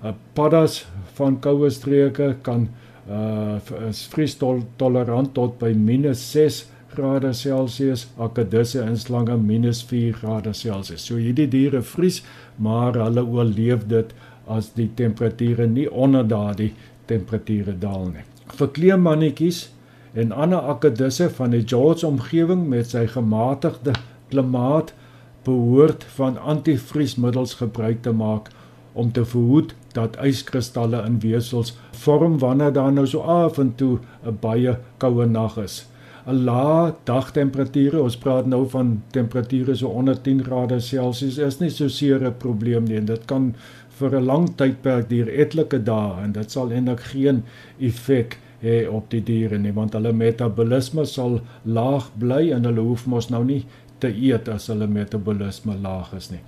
Uh, 0.03 0.13
paddas 0.33 0.85
van 1.17 1.39
koue 1.39 1.69
streke 1.69 2.35
kan 2.41 2.69
uh 3.07 3.55
is 3.87 4.01
vries 4.11 4.35
tol 4.35 4.59
tolerant 4.75 5.33
tot 5.33 5.57
by 5.59 5.71
-6 5.73 6.65
grade 6.97 7.33
Celsius, 7.33 8.07
akkedisse 8.17 8.81
en 8.81 8.97
slange 8.97 9.37
-4 9.37 10.13
grade 10.13 10.53
Celsius. 10.53 11.05
So 11.05 11.15
hierdie 11.15 11.47
diere 11.47 11.81
vries, 11.81 12.23
maar 12.55 12.97
hulle 12.97 13.23
oorleef 13.23 13.85
dit 13.87 14.13
as 14.47 14.71
die 14.73 14.89
temperature 14.95 15.67
nie 15.67 15.87
onder 15.91 16.27
daardie 16.27 16.73
temperature 17.05 17.75
daal 17.79 18.07
nie. 18.13 18.25
Vir 18.57 18.67
kleemannetjies 18.67 19.67
en 20.13 20.31
ander 20.31 20.69
akkedisse 20.73 21.29
van 21.29 21.53
die 21.53 21.63
George 21.67 22.07
omgewing 22.07 22.67
met 22.71 22.89
sy 22.95 23.05
gematigde 23.07 23.93
klimaat 24.31 24.93
behoort 25.45 26.03
van 26.17 26.37
antivriesmiddels 26.37 27.59
gebruik 27.61 28.01
te 28.01 28.11
maak 28.11 28.49
om 28.97 29.11
te 29.13 29.25
verhoed 29.25 29.75
dat 29.93 30.17
yskristalle 30.25 31.03
in 31.05 31.19
wesels 31.21 31.75
vorm 31.91 32.39
wanneer 32.41 32.73
daar 32.73 32.91
nou 32.93 33.05
so 33.07 33.21
af 33.21 33.59
en 33.61 33.75
toe 33.75 33.99
'n 34.25 34.37
baie 34.41 34.77
koue 34.97 35.25
nag 35.25 35.57
is. 35.57 35.85
'n 36.27 36.43
Lae 36.43 36.93
dagtemperature, 37.07 38.01
ons 38.03 38.17
praat 38.19 38.47
nou 38.51 38.65
van 38.69 39.01
temperature 39.15 39.75
so 39.75 39.87
onder 39.87 40.17
10 40.21 40.43
grade 40.43 40.79
Celsius, 40.79 41.37
is 41.37 41.59
nie 41.59 41.69
so 41.69 41.87
seer 41.87 42.19
'n 42.19 42.33
probleem 42.37 42.83
nie 42.83 42.97
en 42.97 43.05
dit 43.05 43.25
kan 43.25 43.53
vir 43.99 44.15
'n 44.19 44.25
lang 44.25 44.47
tydperk 44.57 45.09
duur 45.09 45.29
etlike 45.29 45.79
dae 45.83 46.23
en 46.23 46.31
dit 46.31 46.51
sal 46.51 46.71
eintlik 46.71 46.99
geen 46.99 47.43
effek 47.79 48.37
hê 48.61 48.87
op 48.89 49.09
die 49.09 49.21
diere 49.21 49.57
nie 49.57 49.71
want 49.71 49.93
hulle 49.93 50.13
metabolisme 50.13 51.05
sal 51.05 51.39
laag 51.65 52.09
bly 52.19 52.51
en 52.51 52.65
hulle 52.65 52.81
hoef 52.81 53.05
mos 53.07 53.29
nou 53.29 53.43
nie 53.43 53.63
te 53.99 54.07
eet 54.07 54.49
as 54.49 54.67
hulle 54.67 54.87
metabolisme 54.87 55.75
laag 55.81 56.13
is 56.13 56.31
nie. 56.31 56.41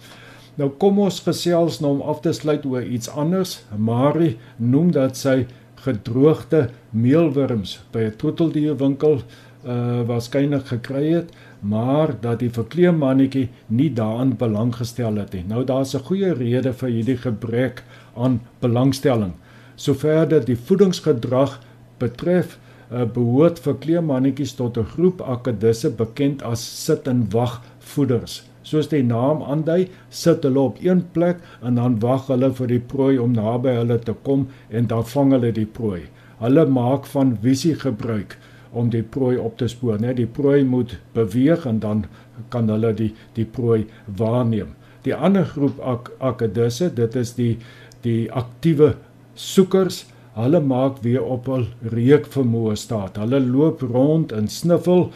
Nou 0.57 0.69
kom 0.69 0.99
ons 0.99 1.21
gesels 1.23 1.79
nou 1.79 1.91
om 1.91 2.01
af 2.01 2.21
te 2.21 2.33
sluit 2.33 2.65
oor 2.65 2.83
iets 2.83 3.09
anders. 3.09 3.63
Marie 3.77 4.37
noem 4.57 4.91
dat 4.91 5.17
sy 5.17 5.45
gedroogde 5.85 6.69
meelwurms 6.91 7.79
by 7.93 7.99
'n 7.99 8.17
troeteldierwinkel 8.17 9.21
uh 9.65 10.01
waarskynlik 10.07 10.67
gekry 10.71 11.11
het, 11.11 11.31
maar 11.59 12.13
dat 12.21 12.39
die 12.39 12.49
verkleemmannetjie 12.49 13.49
nie 13.67 13.89
daaraan 13.93 14.37
belang 14.37 14.71
gestel 14.75 15.17
het 15.19 15.33
nie. 15.33 15.43
Nou 15.47 15.63
daar's 15.65 15.93
'n 15.95 16.05
goeie 16.07 16.33
rede 16.33 16.73
vir 16.73 16.89
hierdie 16.89 17.17
gebrek 17.17 17.83
aan 18.15 18.41
belangstelling. 18.59 19.33
Sover 19.75 20.27
dit 20.27 20.45
die 20.45 20.57
voedingsgedrag 20.57 21.59
betref, 21.97 22.57
uh, 22.91 23.03
behoort 23.05 23.59
verkleemmannetjies 23.59 24.53
tot 24.55 24.77
'n 24.77 24.85
groep 24.85 25.21
akedisse 25.21 25.89
bekend 25.89 26.41
as 26.43 26.85
sit 26.85 27.07
en 27.07 27.27
wag 27.31 27.61
voeders. 27.79 28.43
Soos 28.61 28.87
die 28.87 29.03
naam 29.03 29.41
aandui, 29.41 29.89
sit 30.09 30.43
hulle 30.43 30.59
op 30.59 30.77
een 30.81 31.05
plek 31.11 31.37
en 31.61 31.75
dan 31.75 31.99
wag 31.99 32.27
hulle 32.27 32.51
vir 32.53 32.67
die 32.67 32.79
prooi 32.79 33.17
om 33.17 33.31
naby 33.31 33.69
hulle 33.69 33.99
te 33.99 34.13
kom 34.23 34.47
en 34.69 34.87
dan 34.87 35.05
vang 35.05 35.31
hulle 35.31 35.51
die 35.51 35.65
prooi. 35.65 36.01
Hulle 36.39 36.65
maak 36.65 37.05
van 37.05 37.37
visie 37.41 37.75
gebruik 37.75 38.37
om 38.71 38.89
die 38.89 39.03
prooi 39.03 39.37
op 39.37 39.57
te 39.57 39.67
spoor, 39.67 39.99
né? 40.01 40.13
Die 40.13 40.27
prooi 40.27 40.63
moet 40.63 40.97
beweeg 41.13 41.65
en 41.69 41.79
dan 41.79 42.05
kan 42.53 42.69
hulle 42.69 42.93
die 42.93 43.13
die 43.37 43.45
prooi 43.45 43.85
waarneem. 44.05 44.75
Die 45.05 45.15
ander 45.15 45.45
groep 45.47 45.79
ak 45.79 46.11
akedisse, 46.19 46.89
dit 46.95 47.15
is 47.15 47.33
die 47.37 47.57
die 48.03 48.31
aktiewe 48.31 48.95
soekers. 49.35 50.05
Hulle 50.39 50.61
maak 50.63 51.01
weer 51.03 51.23
op 51.25 51.49
hul 51.51 51.65
reuk 51.91 52.29
vermoë 52.31 52.77
staat. 52.79 53.17
Hulle 53.19 53.41
loop 53.43 53.81
rond 53.81 54.31
en 54.35 54.47
sniffel 54.47 55.09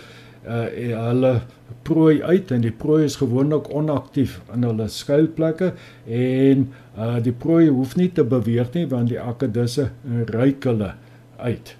uh 0.43 0.65
hulle 1.07 1.33
prooi 1.87 2.21
uit 2.21 2.51
en 2.51 2.63
die 2.63 2.71
prooi 2.71 3.05
is 3.05 3.15
gewoonlik 3.19 3.69
onaktief 3.71 4.41
in 4.53 4.65
hulle 4.67 4.89
skuilplekke 4.91 5.71
en 6.07 6.65
uh 6.97 7.21
die 7.23 7.35
prooi 7.45 7.69
hoef 7.69 7.95
nie 7.95 8.09
te 8.11 8.25
beweeg 8.27 8.73
nie 8.75 8.85
want 8.91 9.13
die 9.13 9.21
akedisse 9.21 9.89
ruik 10.33 10.67
hulle 10.67 10.93
uit. 11.37 11.75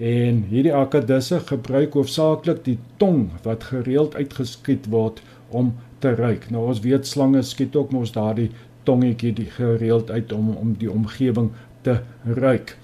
En 0.00 0.44
hierdie 0.48 0.72
akkedisse 0.72 1.42
gebruik 1.44 1.92
hoofsaaklik 1.92 2.62
die 2.64 2.78
tong 2.96 3.26
wat 3.44 3.66
gereeld 3.68 4.14
uitgeskiet 4.16 4.86
word 4.88 5.20
om 5.52 5.74
te 6.00 6.14
ruik. 6.16 6.46
Nou 6.48 6.70
ons 6.72 6.80
weet 6.80 7.04
slange 7.06 7.42
skiet 7.44 7.76
ook 7.76 7.92
mos 7.92 8.14
daardie 8.14 8.48
tongetjie 8.88 9.34
die 9.36 9.50
gereeld 9.58 10.10
uit 10.10 10.32
om 10.32 10.54
om 10.56 10.72
die 10.80 10.88
omgewing 10.90 11.50
te 11.84 12.00
ruik. 12.24 12.76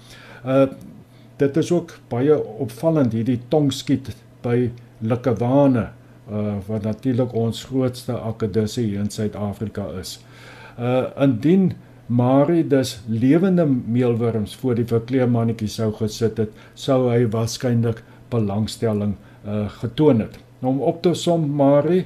Uh 0.45 0.67
dit 1.37 1.57
is 1.57 1.69
ook 1.71 1.91
baie 2.09 2.33
opvallend 2.57 3.13
hierdie 3.13 3.39
tong 3.49 3.67
skiet 3.73 4.07
by 4.45 4.71
likkewane 5.05 5.89
uh 6.29 6.55
wat 6.69 6.85
natuurlik 6.85 7.33
ons 7.33 7.63
grootste 7.69 8.13
akkedisse 8.13 8.81
hier 8.81 9.01
in 9.01 9.09
Suid-Afrika 9.09 9.89
is. 9.99 10.19
Uh 10.77 11.09
indien 11.17 11.71
Marie 12.07 12.67
dus 12.67 13.01
lewende 13.07 13.65
meelwurms 13.65 14.55
voor 14.55 14.77
die 14.79 14.85
verkleemannetjie 14.87 15.67
sou 15.67 15.89
gesit 15.93 16.37
het, 16.39 16.51
sou 16.73 17.09
hy 17.11 17.25
waarskynlik 17.31 17.99
belangstelling 18.31 19.17
uh 19.43 19.65
getoon 19.81 20.23
het. 20.23 20.37
Nou 20.59 20.73
om 20.73 20.81
op 20.81 21.01
te 21.03 21.13
som 21.13 21.43
Marie, 21.59 22.05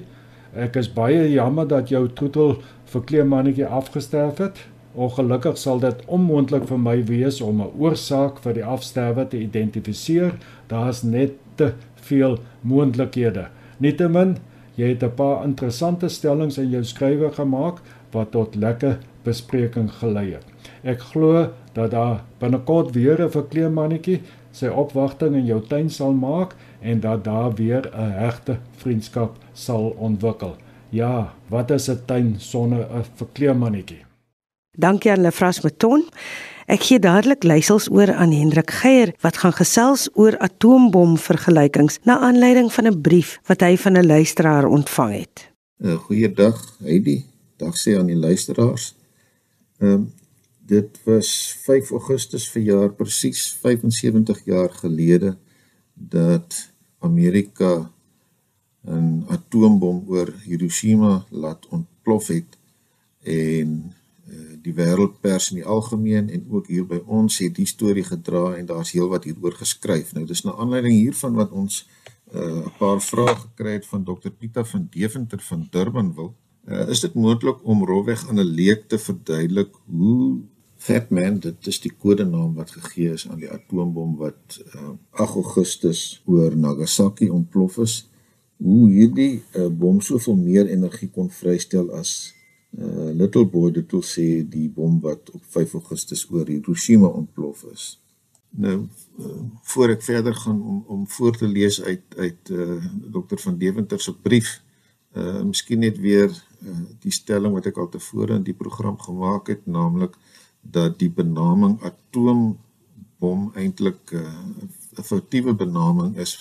ek 0.57 0.75
is 0.81 0.89
baie 0.89 1.29
jammer 1.29 1.67
dat 1.69 1.93
jou 1.93 2.07
troetel 2.17 2.57
verkleemannetjie 2.89 3.65
afgesterf 3.65 4.41
het. 4.41 4.63
Ongelukkig 4.97 5.57
sal 5.57 5.79
dit 5.79 6.01
onmoontlik 6.07 6.65
vir 6.67 6.81
my 6.81 6.97
wees 7.05 7.41
om 7.41 7.61
'n 7.61 7.71
oorsaak 7.77 8.41
vir 8.41 8.53
die 8.53 8.65
afsterwe 8.65 9.27
te 9.27 9.37
identifiseer. 9.37 10.33
Daar's 10.67 11.03
net 11.03 11.37
te 11.55 11.73
veel 11.95 12.39
moontlikhede. 12.61 13.47
Nietemin, 13.77 14.37
jy 14.75 14.87
het 14.87 15.03
'n 15.03 15.15
paar 15.15 15.45
interessante 15.45 16.09
stellings 16.09 16.57
in 16.57 16.69
jou 16.69 16.83
skrywe 16.83 17.31
gemaak 17.31 17.81
wat 18.11 18.31
tot 18.31 18.55
lekker 18.55 18.97
bespreking 19.23 19.91
gelei 19.91 20.31
het. 20.33 20.45
Ek 20.83 20.99
glo 20.99 21.49
dat 21.73 21.91
daar 21.91 22.23
binnekort 22.39 22.93
weer 22.95 23.21
'n 23.21 23.31
verkleemmannetjie 23.31 24.21
sy 24.51 24.67
opwagting 24.67 25.35
in 25.35 25.45
jou 25.45 25.61
tuin 25.67 25.89
sal 25.89 26.13
maak 26.13 26.55
en 26.81 26.99
dat 26.99 27.23
daar 27.23 27.53
weer 27.55 27.89
'n 27.93 28.11
hegte 28.11 28.57
vriendskap 28.77 29.37
sal 29.53 29.95
ontwikkel. 29.97 30.55
Ja, 30.89 31.33
wat 31.47 31.71
is 31.71 31.89
'n 31.89 32.01
tuin 32.05 32.35
sonder 32.37 32.87
'n 32.91 33.05
verkleemmannetjie? 33.15 34.05
Dankie 34.77 35.11
aan 35.11 35.21
Lefras 35.21 35.61
Meton. 35.61 36.05
Ek 36.65 36.83
gee 36.87 36.99
dadelik 36.99 37.43
leisels 37.43 37.89
oor 37.91 38.13
aan 38.13 38.31
Hendrik 38.31 38.71
Geier 38.71 39.13
wat 39.19 39.37
gaan 39.37 39.53
gesels 39.53 40.09
oor 40.13 40.37
atoombom 40.37 41.17
vergelykings 41.17 41.99
na 42.03 42.19
aanleiding 42.19 42.71
van 42.73 42.87
'n 42.87 43.01
brief 43.01 43.39
wat 43.45 43.61
hy 43.61 43.77
van 43.77 43.97
'n 43.97 44.05
luisteraar 44.05 44.65
ontvang 44.65 45.13
het. 45.13 45.51
'n 45.83 45.95
Goeiedag, 45.95 46.75
Heidi. 46.83 47.25
Dag 47.57 47.75
sê 47.75 47.97
aan 47.97 48.05
die 48.05 48.15
luisteraars. 48.15 49.00
Um, 49.81 50.13
dit 50.65 50.99
was 51.03 51.57
5 51.65 51.89
Augustus 51.89 52.43
vir 52.53 52.61
jaar 52.61 52.91
presies 52.93 53.47
75 53.63 54.43
jaar 54.45 54.69
gelede 54.69 55.37
dat 55.93 56.69
Amerika 56.99 57.91
'n 58.85 59.25
atoombom 59.27 60.03
oor 60.07 60.33
Hiroshima 60.45 61.25
laat 61.29 61.67
ontplof 61.67 62.27
het 62.27 62.57
en 63.23 63.93
uh, 64.29 64.53
die 64.61 64.73
wêreldpers 64.73 65.49
in 65.49 65.55
die 65.55 65.65
algemeen 65.65 66.29
en 66.29 66.45
ook 66.49 66.67
hier 66.67 66.85
by 66.85 67.01
ons 67.05 67.37
het 67.37 67.55
die 67.55 67.65
storie 67.65 68.05
gedra 68.05 68.53
en 68.53 68.65
daar's 68.65 68.91
heelwat 68.91 69.23
hieroor 69.23 69.57
geskryf. 69.57 70.13
Nou 70.13 70.25
dis 70.25 70.43
na 70.43 70.53
aanleiding 70.53 70.93
hiervan 70.93 71.33
wat 71.33 71.51
ons 71.51 71.87
eh, 72.31 72.41
'n 72.41 72.65
uh, 72.65 72.77
paar 72.77 73.01
vrae 73.01 73.35
gekry 73.35 73.71
het 73.71 73.85
van 73.85 74.03
Dr 74.03 74.29
Pieter 74.29 74.65
van 74.65 74.87
Deventer 74.91 75.41
van 75.41 75.67
Durbanville 75.71 76.33
Uh, 76.69 76.87
is 76.93 76.99
dit 77.01 77.13
moontlik 77.13 77.63
om 77.65 77.85
rowweg 77.85 78.27
aan 78.29 78.39
'n 78.39 78.53
leek 78.59 78.87
te 78.87 78.97
verduidelik 78.97 79.73
hoe 79.85 80.39
Fat 80.81 81.09
Man, 81.09 81.39
dit 81.39 81.67
is 81.67 81.77
die 81.79 81.91
kodenaam 81.93 82.53
wat 82.57 82.71
gegee 82.71 83.13
is 83.13 83.27
aan 83.29 83.37
die 83.37 83.49
atoombom 83.53 84.15
wat 84.17 84.61
uh, 84.75 84.93
8 85.11 85.35
Augustus 85.35 86.21
oor 86.25 86.55
Nagasaki 86.57 87.29
ontplof 87.29 87.77
is, 87.77 88.09
hoe 88.57 88.89
hierdie 88.89 89.43
uh, 89.53 89.67
bom 89.69 90.01
soveel 90.01 90.35
meer 90.35 90.69
energie 90.73 91.09
kon 91.09 91.29
vrystel 91.29 91.91
as 91.97 92.33
uh, 92.77 93.11
Little 93.13 93.45
Boy 93.45 93.69
dit 93.77 93.93
wil 93.93 94.01
sê 94.05 94.25
die 94.41 94.67
bom 94.73 94.97
wat 95.05 95.29
op 95.37 95.43
5 95.53 95.77
Augustus 95.81 96.25
oor 96.31 96.49
Hiroshima 96.49 97.13
ontplof 97.13 97.61
is. 97.73 97.85
Nou 98.49 98.77
uh, 99.19 99.37
voor 99.73 99.93
ek 99.93 100.01
verder 100.03 100.35
gaan 100.35 100.61
om 100.61 100.83
om 100.87 101.07
voor 101.07 101.37
te 101.37 101.47
lees 101.47 101.81
uit 101.81 102.17
uit 102.17 102.49
uh, 102.49 102.81
Dr 103.13 103.37
van 103.45 103.57
Deventer 103.57 104.01
se 104.01 104.17
brief 104.17 104.57
uh 105.13 105.41
miskien 105.43 105.79
net 105.83 105.97
weer 105.99 106.31
die 107.01 107.13
stelling 107.13 107.53
wat 107.55 107.65
ek 107.71 107.77
al 107.81 107.89
tevore 107.89 108.37
in 108.37 108.45
die 108.45 108.57
program 108.57 108.97
gemaak 109.01 109.49
het 109.49 109.65
naamlik 109.65 110.17
dat 110.61 110.99
die 110.99 111.09
benaming 111.09 111.79
atoombom 111.81 113.49
eintlik 113.57 114.13
'n 114.13 114.99
uh, 114.99 115.03
foutiewe 115.03 115.53
benaming 115.53 116.17
is 116.17 116.37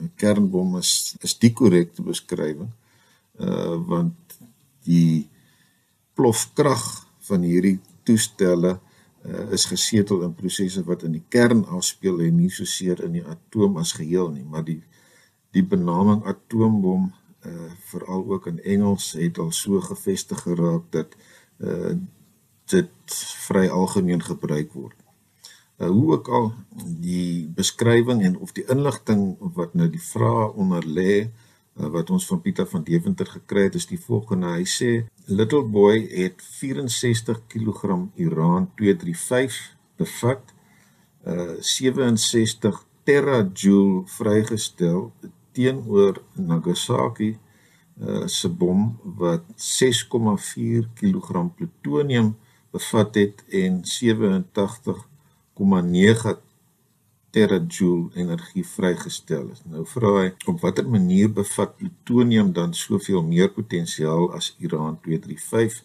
'n 0.00 0.10
kernbom 0.16 0.76
is 0.78 1.16
is 1.20 1.38
die 1.38 1.52
korrekte 1.52 2.02
beskrywing 2.02 2.70
uh 3.40 3.76
want 3.86 4.16
die 4.86 5.28
plofkrag 6.14 6.84
van 7.28 7.42
hierdie 7.42 7.78
toestelle 8.02 8.78
uh, 9.26 9.50
is 9.50 9.64
gesetel 9.64 10.22
in 10.22 10.34
prosesse 10.34 10.84
wat 10.84 11.02
in 11.02 11.12
die 11.18 11.26
kern 11.28 11.64
afspeel 11.64 12.20
en 12.20 12.36
nie 12.36 12.50
so 12.50 12.64
seer 12.64 13.02
in 13.04 13.12
die 13.18 13.26
atoom 13.26 13.76
as 13.82 13.92
geheel 13.98 14.30
nie 14.30 14.44
maar 14.44 14.64
die 14.64 14.82
die 15.54 15.62
benaming 15.62 16.22
atoombom 16.26 17.12
uh 17.46 17.70
veral 17.90 18.24
ook 18.32 18.46
in 18.46 18.62
Engels 18.62 19.12
het 19.12 19.38
al 19.38 19.52
so 19.52 19.80
gevestig 19.80 20.40
geraak 20.42 20.82
dat 20.90 21.16
uh 21.58 21.94
dit 22.64 23.16
vry 23.46 23.66
algemeen 23.68 24.22
gebruik 24.22 24.72
word. 24.72 24.96
Uh 25.78 25.88
hoe 25.88 26.12
ook 26.12 26.28
al 26.28 26.52
die 27.00 27.48
beskrywing 27.54 28.22
en 28.22 28.38
of 28.38 28.52
die 28.52 28.64
inligting 28.68 29.36
wat 29.54 29.74
nou 29.74 29.90
die 29.90 30.02
vrae 30.02 30.52
onder 30.52 30.86
lê 30.86 31.16
uh, 31.20 31.86
wat 31.86 32.10
ons 32.10 32.26
van 32.26 32.40
Pieter 32.40 32.66
van 32.66 32.82
Deventer 32.82 33.26
gekry 33.26 33.68
het 33.68 33.74
is 33.74 33.86
die 33.86 34.00
volgende. 34.00 34.54
Hy 34.56 34.64
sê 34.64 34.90
Little 35.26 35.64
Boy 35.64 36.06
het 36.10 36.42
64 36.60 37.42
kg 37.48 38.08
uran 38.16 38.70
235 38.80 39.76
bevat. 39.96 40.54
Uh 41.24 41.56
67 41.60 42.84
terajoule 43.04 44.02
vrygestel 44.06 45.12
teenoor 45.54 46.22
Nagasaki 46.34 47.30
uh, 47.34 48.26
se 48.26 48.48
bom 48.48 48.98
wat 49.20 49.42
6,4 49.56 50.88
kg 50.98 51.54
plutonium 51.56 52.36
bevat 52.74 53.14
het 53.14 53.44
en 53.48 53.82
87,9 53.86 53.90
terajoule 57.34 58.10
energie 58.14 58.66
vrygestel 58.66 59.48
is. 59.50 59.62
Nou 59.66 59.82
vra 59.90 60.10
hy 60.20 60.28
op 60.50 60.60
watter 60.62 60.86
manier 60.86 61.32
bevat 61.34 61.76
plutonium 61.78 62.52
dan 62.54 62.74
soveel 62.78 63.22
meer 63.26 63.50
potensiaal 63.54 64.30
as 64.38 64.52
uran 64.58 65.00
235? 65.06 65.82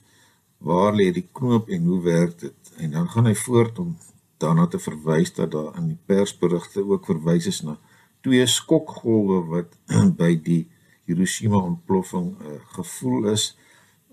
Waar 0.70 0.94
lê 0.94 1.10
die 1.16 1.28
knoop 1.40 1.70
en 1.74 1.86
hoe 1.90 2.02
werk 2.06 2.40
dit? 2.46 2.74
En 2.78 2.92
dan 2.98 3.10
gaan 3.10 3.30
hy 3.30 3.36
voort 3.46 3.80
om 3.82 3.96
daarna 4.38 4.68
te 4.68 4.80
verwys 4.80 5.34
dat 5.34 5.52
daar 5.52 5.78
in 5.80 5.88
die 5.94 6.02
persberigte 6.06 6.84
ook 6.86 7.06
verwys 7.10 7.48
is 7.50 7.62
na 7.66 7.78
twee 8.22 8.46
skokgolwe 8.48 9.40
wat 9.54 9.78
by 10.22 10.36
die 10.44 10.68
Hiroshima 11.10 11.58
ontploffing 11.58 12.36
uh, 12.38 12.60
gevoel 12.78 13.32
is 13.34 13.56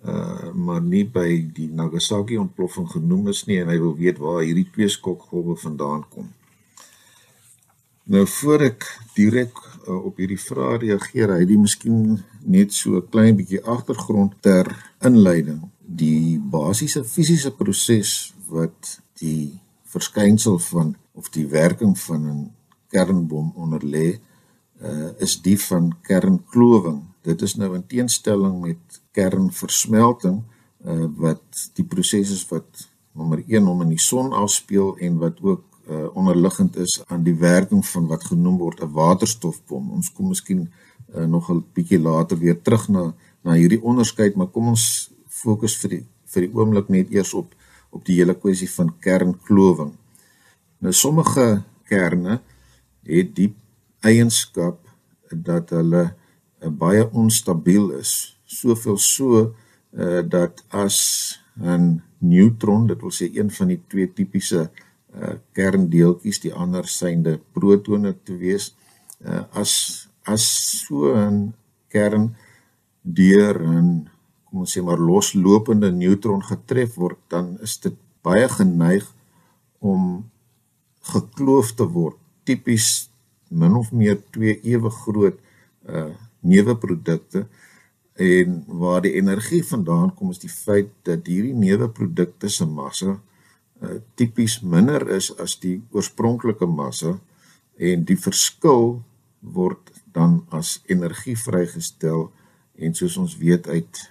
uh 0.06 0.52
maar 0.54 0.82
nie 0.82 1.04
by 1.08 1.28
die 1.56 1.68
Nagasaki 1.72 2.36
ontploffing 2.38 2.88
genoem 2.90 3.28
is 3.32 3.44
nie 3.48 3.58
en 3.62 3.70
hy 3.72 3.78
wil 3.80 3.94
weet 3.96 4.18
waar 4.22 4.42
hierdie 4.44 4.68
twee 4.74 4.88
skokgolwe 4.92 5.56
vandaan 5.56 6.04
kom. 6.12 6.28
Nou 8.06 8.26
voor 8.30 8.62
ek 8.68 8.84
direk 9.16 9.56
uh, 9.88 9.96
op 10.06 10.20
hierdie 10.20 10.38
vraag 10.38 10.84
reageer, 10.84 11.32
het 11.34 11.54
miskien 11.58 12.20
net 12.46 12.72
so 12.72 13.00
'n 13.00 13.08
klein 13.10 13.36
bietjie 13.36 13.62
agtergrond 13.64 14.36
ter 14.42 14.70
inleiding. 15.02 15.64
Die 15.80 16.38
basiese 16.38 17.04
fisiese 17.04 17.50
proses 17.50 18.34
wat 18.46 19.00
die 19.18 19.58
verskynsel 19.82 20.58
van 20.58 20.94
of 21.14 21.30
die 21.30 21.46
werking 21.46 21.98
van 21.98 22.22
'n 22.30 22.55
kernbom 22.92 23.52
onder 23.54 23.84
lê, 23.84 24.18
uh, 24.82 25.10
is 25.18 25.38
die 25.42 25.56
van 25.60 25.92
kernklowing. 26.02 27.02
Dit 27.22 27.42
is 27.42 27.56
nou 27.56 27.74
in 27.74 27.86
teenstelling 27.86 28.60
met 28.60 29.00
kernversmelting 29.16 30.42
uh, 30.84 31.06
wat 31.16 31.70
die 31.74 31.84
proses 31.84 32.30
is 32.30 32.44
wat 32.50 32.88
nommer 33.16 33.42
1 33.46 33.66
om 33.66 33.80
in 33.86 33.94
die 33.94 34.02
son 34.02 34.32
afspeel 34.36 34.96
en 35.00 35.18
wat 35.22 35.40
ook 35.42 35.64
uh, 35.88 36.06
onderliggend 36.18 36.76
is 36.76 37.00
aan 37.06 37.22
die 37.24 37.36
werking 37.40 37.86
van 37.86 38.06
wat 38.10 38.24
genoem 38.24 38.58
word 38.58 38.82
'n 38.82 38.92
waterstofbom. 38.92 39.90
Ons 39.90 40.12
kom 40.12 40.28
miskien 40.28 40.68
uh, 41.14 41.24
nog 41.24 41.50
'n 41.50 41.64
bietjie 41.72 42.00
later 42.00 42.38
weer 42.38 42.62
terug 42.62 42.88
na 42.88 43.14
na 43.42 43.52
hierdie 43.54 43.82
onderskeid, 43.82 44.34
maar 44.34 44.46
kom 44.46 44.68
ons 44.68 45.10
fokus 45.28 45.76
vir 45.78 45.90
die 45.90 46.04
vir 46.26 46.42
die 46.42 46.54
oomblik 46.54 46.88
net 46.88 47.10
eers 47.10 47.34
op 47.34 47.54
op 47.90 48.04
die 48.04 48.18
hele 48.18 48.34
kwessie 48.34 48.68
van 48.70 48.90
kernklowing. 49.00 49.92
Nou 50.78 50.92
sommige 50.92 51.62
kerne 51.88 52.40
het 53.06 53.34
die 53.36 53.52
eienskap 54.06 54.80
dat 55.30 55.70
hulle 55.74 56.04
uh, 56.62 56.70
baie 56.70 57.06
onstabiel 57.10 57.90
is, 57.98 58.36
soveel 58.44 58.98
so 58.98 59.42
uh, 59.92 60.22
dat 60.22 60.62
as 60.70 61.38
'n 61.58 62.02
neutron, 62.18 62.86
dit 62.86 63.00
wil 63.00 63.10
sê 63.10 63.30
een 63.32 63.50
van 63.50 63.68
die 63.68 63.80
twee 63.88 64.12
tipiese 64.12 64.70
uh, 65.16 65.36
kerndeeltjies, 65.52 66.40
die 66.40 66.54
ander 66.54 66.86
synde 66.88 67.40
protone 67.52 68.14
te 68.24 68.36
wees, 68.36 68.74
uh, 69.24 69.44
as 69.52 70.08
as 70.24 70.44
so 70.84 71.14
'n 71.14 71.54
kern 71.88 72.36
deur 73.02 73.56
'n 73.62 74.08
kom 74.44 74.64
ons 74.64 74.72
sê 74.76 74.82
maar 74.82 74.98
loslopende 74.98 75.90
neutron 75.92 76.42
getref 76.42 76.94
word, 76.94 77.18
dan 77.28 77.58
is 77.60 77.78
dit 77.78 77.96
baie 78.22 78.48
geneig 78.48 79.04
om 79.78 80.24
gekloof 81.12 81.74
te 81.74 81.84
word. 81.84 82.18
Tipies 82.46 83.08
min 83.48 83.74
of 83.78 83.92
meer 83.92 84.18
twee 84.34 84.58
ewe 84.62 84.90
groot 85.02 85.38
uh 85.86 86.12
neuweprodukte 86.46 87.40
en 88.22 88.60
waar 88.66 89.00
die 89.02 89.16
energie 89.18 89.64
vandaan 89.66 90.12
kom 90.14 90.30
is 90.30 90.38
die 90.38 90.52
feit 90.52 90.92
dat 91.08 91.26
hierdie 91.26 91.56
neuweprodukte 91.58 92.48
se 92.48 92.66
massa 92.66 93.16
uh 93.82 93.96
tipies 94.14 94.60
minder 94.62 95.08
is 95.16 95.32
as 95.42 95.56
die 95.62 95.80
oorspronklike 95.90 96.68
massa 96.70 97.16
en 97.76 98.04
die 98.08 98.18
verskil 98.18 99.00
word 99.40 99.90
dan 100.14 100.44
as 100.54 100.78
energie 100.86 101.36
vrygestel 101.38 102.28
en 102.78 102.94
soos 102.94 103.16
ons 103.20 103.36
weet 103.42 103.66
uit 103.68 104.02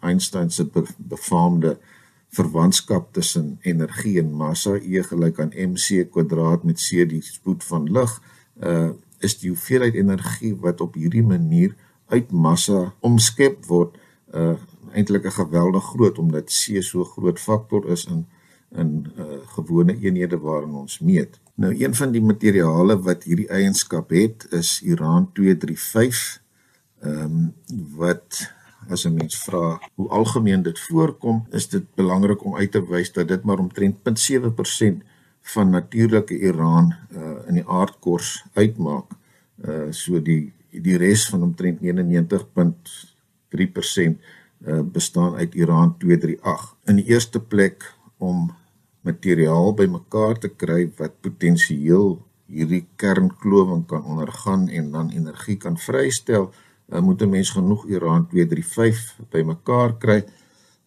Einstein 0.00 0.50
se 0.50 0.66
befaamde 0.96 1.78
verwantskap 2.36 3.12
tussen 3.12 3.58
energie 3.60 4.18
en 4.20 4.32
massa 4.32 4.76
E 4.76 5.02
gelyk 5.02 5.40
aan 5.40 5.52
mc² 5.54 6.64
met 6.64 6.78
c 6.80 7.08
die 7.08 7.22
spoed 7.22 7.64
van 7.64 7.90
lig 7.92 8.20
uh 8.62 8.90
is 9.18 9.34
die 9.38 9.48
hoeveelheid 9.50 9.94
energie 9.98 10.54
wat 10.62 10.80
op 10.80 10.94
hierdie 10.94 11.24
manier 11.26 11.74
uit 12.06 12.30
massa 12.30 12.92
omskep 13.00 13.64
word 13.66 13.96
uh 14.34 14.54
eintlik 14.92 15.24
'n 15.24 15.38
geweldig 15.42 15.84
groot 15.84 16.18
omdat 16.18 16.46
C 16.46 16.82
so 16.82 17.04
groot 17.04 17.40
faktor 17.40 17.90
is 17.90 18.06
in 18.06 18.26
in 18.76 19.12
uh 19.18 19.40
gewone 19.56 19.98
eenhede 20.00 20.38
waarin 20.38 20.74
ons 20.74 20.98
meet. 20.98 21.40
Nou 21.54 21.74
een 21.84 21.94
van 21.94 22.10
die 22.10 22.22
materiale 22.22 23.00
wat 23.02 23.24
hierdie 23.24 23.48
eienskap 23.48 24.10
het 24.10 24.46
is 24.50 24.80
Uran 24.84 25.32
235. 25.32 26.42
Ehm 27.00 27.22
um, 27.22 27.54
wat 27.96 28.52
as 28.88 29.04
'n 29.04 29.14
mens 29.14 29.36
vra 29.44 29.80
hoe 29.94 30.08
algemeen 30.08 30.62
dit 30.62 30.78
voorkom, 30.80 31.46
is 31.50 31.68
dit 31.68 31.84
belangrik 31.94 32.44
om 32.44 32.56
uit 32.56 32.72
te 32.72 32.86
wys 32.86 33.12
dat 33.12 33.28
dit 33.28 33.42
maar 33.42 33.58
omtrent 33.58 33.96
0.7% 34.02 35.02
van 35.40 35.70
natuurlike 35.70 36.38
uran 36.38 36.94
uh, 37.12 37.20
in 37.46 37.54
die 37.54 37.68
aardkors 37.68 38.44
uitmaak. 38.52 39.04
Uh 39.64 39.86
so 39.90 40.22
die 40.22 40.52
die 40.70 40.96
res 40.96 41.28
van 41.28 41.42
omtrent 41.42 41.80
99.3% 41.80 41.86
uh 44.66 44.80
bestaan 44.92 45.34
uit 45.34 45.54
uran 45.54 45.98
238. 45.98 46.76
In 46.84 46.96
die 46.96 47.04
eerste 47.04 47.40
plek 47.40 47.94
om 48.18 48.50
materiaal 49.00 49.74
bymekaar 49.74 50.38
te 50.38 50.48
kry 50.48 50.92
wat 50.96 51.20
potensieel 51.20 52.26
hierdie 52.46 52.86
kernklowing 52.96 53.86
kan 53.86 54.04
ondergaan 54.04 54.68
en 54.68 54.90
dan 54.90 55.10
energie 55.10 55.56
kan 55.56 55.78
vrystel, 55.78 56.42
uh, 56.42 56.67
moet 56.88 57.22
'n 57.22 57.28
mens 57.28 57.50
genoeg 57.50 57.86
uran 57.86 58.26
235 58.28 59.18
bymekaar 59.30 59.96
kry. 59.98 60.24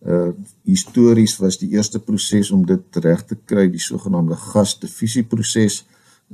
Uh 0.01 0.29
histories 0.63 1.37
was 1.37 1.57
die 1.57 1.69
eerste 1.69 1.99
proses 1.99 2.51
om 2.51 2.65
dit 2.65 2.95
reg 2.95 3.25
te 3.25 3.37
kry 3.45 3.69
die 3.69 3.79
sogenaamde 3.79 4.35
gasdifusieproses 4.35 5.85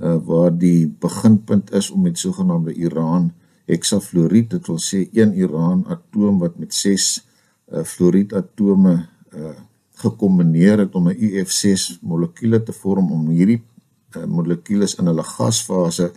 uh 0.02 0.16
waar 0.26 0.58
die 0.58 0.88
beginpunt 0.88 1.72
is 1.72 1.90
om 1.92 2.02
met 2.02 2.18
sogenaamde 2.18 2.76
uran 2.76 3.34
heksafluoried 3.66 4.50
dit 4.50 4.68
wil 4.68 4.80
sê 4.80 5.08
een 5.12 5.34
uran 5.38 5.86
atoom 5.88 6.40
wat 6.40 6.58
met 6.58 6.74
6 6.74 7.26
uh 7.74 7.84
fluoried 7.84 8.34
atome 8.34 8.94
uh 9.34 9.56
gekombineer 9.98 10.80
het 10.80 10.96
om 10.96 11.10
'n 11.10 11.18
UF6 11.28 12.00
molekule 12.02 12.64
te 12.64 12.74
vorm 12.74 13.12
om 13.12 13.30
hierdie 13.30 13.64
uh, 14.16 14.26
molekules 14.26 14.96
in 14.96 15.06
hulle 15.06 15.24
gasfase 15.24 16.12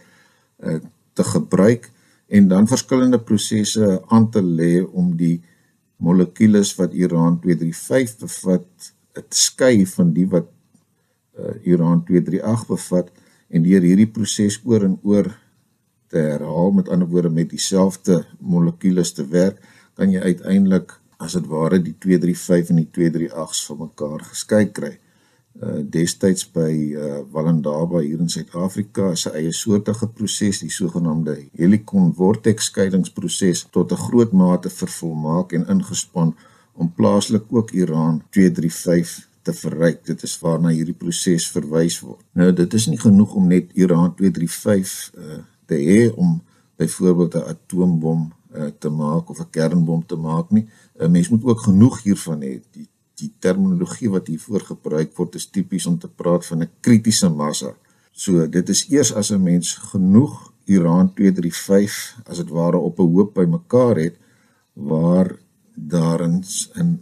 uh 0.63 0.81
te 1.13 1.25
gebruik 1.25 1.91
en 2.31 2.49
dan 2.49 2.69
verskillende 2.71 3.19
prosesse 3.19 3.99
aan 4.09 4.31
te 4.31 4.43
lê 4.43 4.79
om 4.83 5.11
die 5.19 5.41
molekules 6.01 6.73
wat 6.79 6.95
uran 6.95 7.41
235 7.43 8.23
bevat 8.23 8.93
te 9.13 9.25
skei 9.35 9.85
van 9.91 10.15
die 10.15 10.27
wat 10.31 10.47
uh, 10.47 11.57
uran 11.67 12.05
238 12.07 12.67
bevat 12.71 13.11
en 13.51 13.67
deur 13.67 13.85
hierdie 13.85 14.09
proses 14.15 14.61
oor 14.65 14.87
en 14.87 14.97
oor 15.03 15.33
te 16.11 16.23
herhaal 16.23 16.73
met 16.79 16.89
ander 16.89 17.11
woorde 17.11 17.31
met 17.35 17.51
dieselfde 17.51 18.23
molekules 18.39 19.13
te 19.15 19.27
werk 19.27 19.59
kan 19.99 20.15
jy 20.15 20.23
uiteindelik 20.23 20.95
as 21.21 21.37
dit 21.37 21.47
ware 21.51 21.79
die 21.83 21.97
235 22.01 22.73
en 22.73 22.81
die 22.81 22.89
238s 22.97 23.67
van 23.69 23.81
mekaar 23.85 24.23
geskei 24.31 24.65
kry. 24.73 24.95
Uh 25.59 25.83
destyds 25.83 26.45
by 26.47 26.95
uh 26.95 27.23
Walendaba 27.35 27.99
hier 28.01 28.21
in 28.23 28.29
Suid-Afrika 28.31 29.11
is 29.11 29.27
'n 29.27 29.35
eie 29.35 29.53
soortige 29.53 30.07
proses, 30.09 30.61
die 30.61 30.71
sogenaamde 30.71 31.35
helicon 31.59 32.15
vortex 32.15 32.71
skeidingsproses 32.71 33.67
tot 33.71 33.93
'n 33.93 33.97
groot 33.97 34.33
mate 34.33 34.71
vervolmaak 34.71 35.53
en 35.53 35.67
ingespan 35.67 36.37
om 36.73 36.93
plaaslik 36.95 37.45
ook 37.51 37.71
Iran 37.71 38.23
235 38.31 39.29
te 39.43 39.53
verryk. 39.53 40.05
Dit 40.05 40.23
is 40.23 40.39
waarna 40.39 40.69
hierdie 40.69 40.95
proses 40.95 41.51
verwys 41.51 42.01
word. 42.01 42.23
Nou 42.33 42.53
dit 42.53 42.75
is 42.75 42.87
nie 42.87 43.01
genoeg 43.01 43.35
om 43.35 43.47
net 43.47 43.73
Iran 43.75 44.15
235 44.15 45.13
uh 45.19 45.43
te 45.67 45.77
hê 45.79 46.11
om 46.15 46.43
byvoorbeeld 46.77 47.35
'n 47.35 47.49
atoombom 47.53 48.33
uh, 48.55 48.67
te 48.79 48.89
maak 48.89 49.31
of 49.31 49.39
'n 49.41 49.51
kernbom 49.51 50.07
te 50.07 50.17
maak 50.17 50.51
nie. 50.51 50.69
'n 50.99 51.11
Mens 51.11 51.29
moet 51.29 51.45
ook 51.45 51.61
genoeg 51.61 52.03
hiervan 52.03 52.41
hê. 52.41 52.61
Die 52.71 52.89
die 53.21 53.33
terminologie 53.39 54.11
wat 54.11 54.29
hiervoor 54.33 54.65
gebruik 54.73 55.15
word 55.19 55.37
is 55.41 55.49
tipies 55.53 55.87
om 55.87 55.99
te 55.99 56.09
praat 56.09 56.47
van 56.47 56.63
'n 56.63 56.71
kritiese 56.81 57.29
massa. 57.29 57.75
So 58.13 58.47
dit 58.47 58.69
is 58.69 58.87
eers 58.91 59.13
as 59.15 59.31
'n 59.31 59.43
mens 59.43 59.75
genoeg 59.93 60.53
uran 60.67 61.15
235 61.15 62.23
as 62.27 62.37
dit 62.37 62.51
ware 62.51 62.79
op 62.79 62.99
'n 62.99 63.13
hoop 63.15 63.35
bymekaar 63.35 63.97
het 63.97 64.17
waar 64.75 65.37
daar 65.75 66.29
'n 66.29 66.45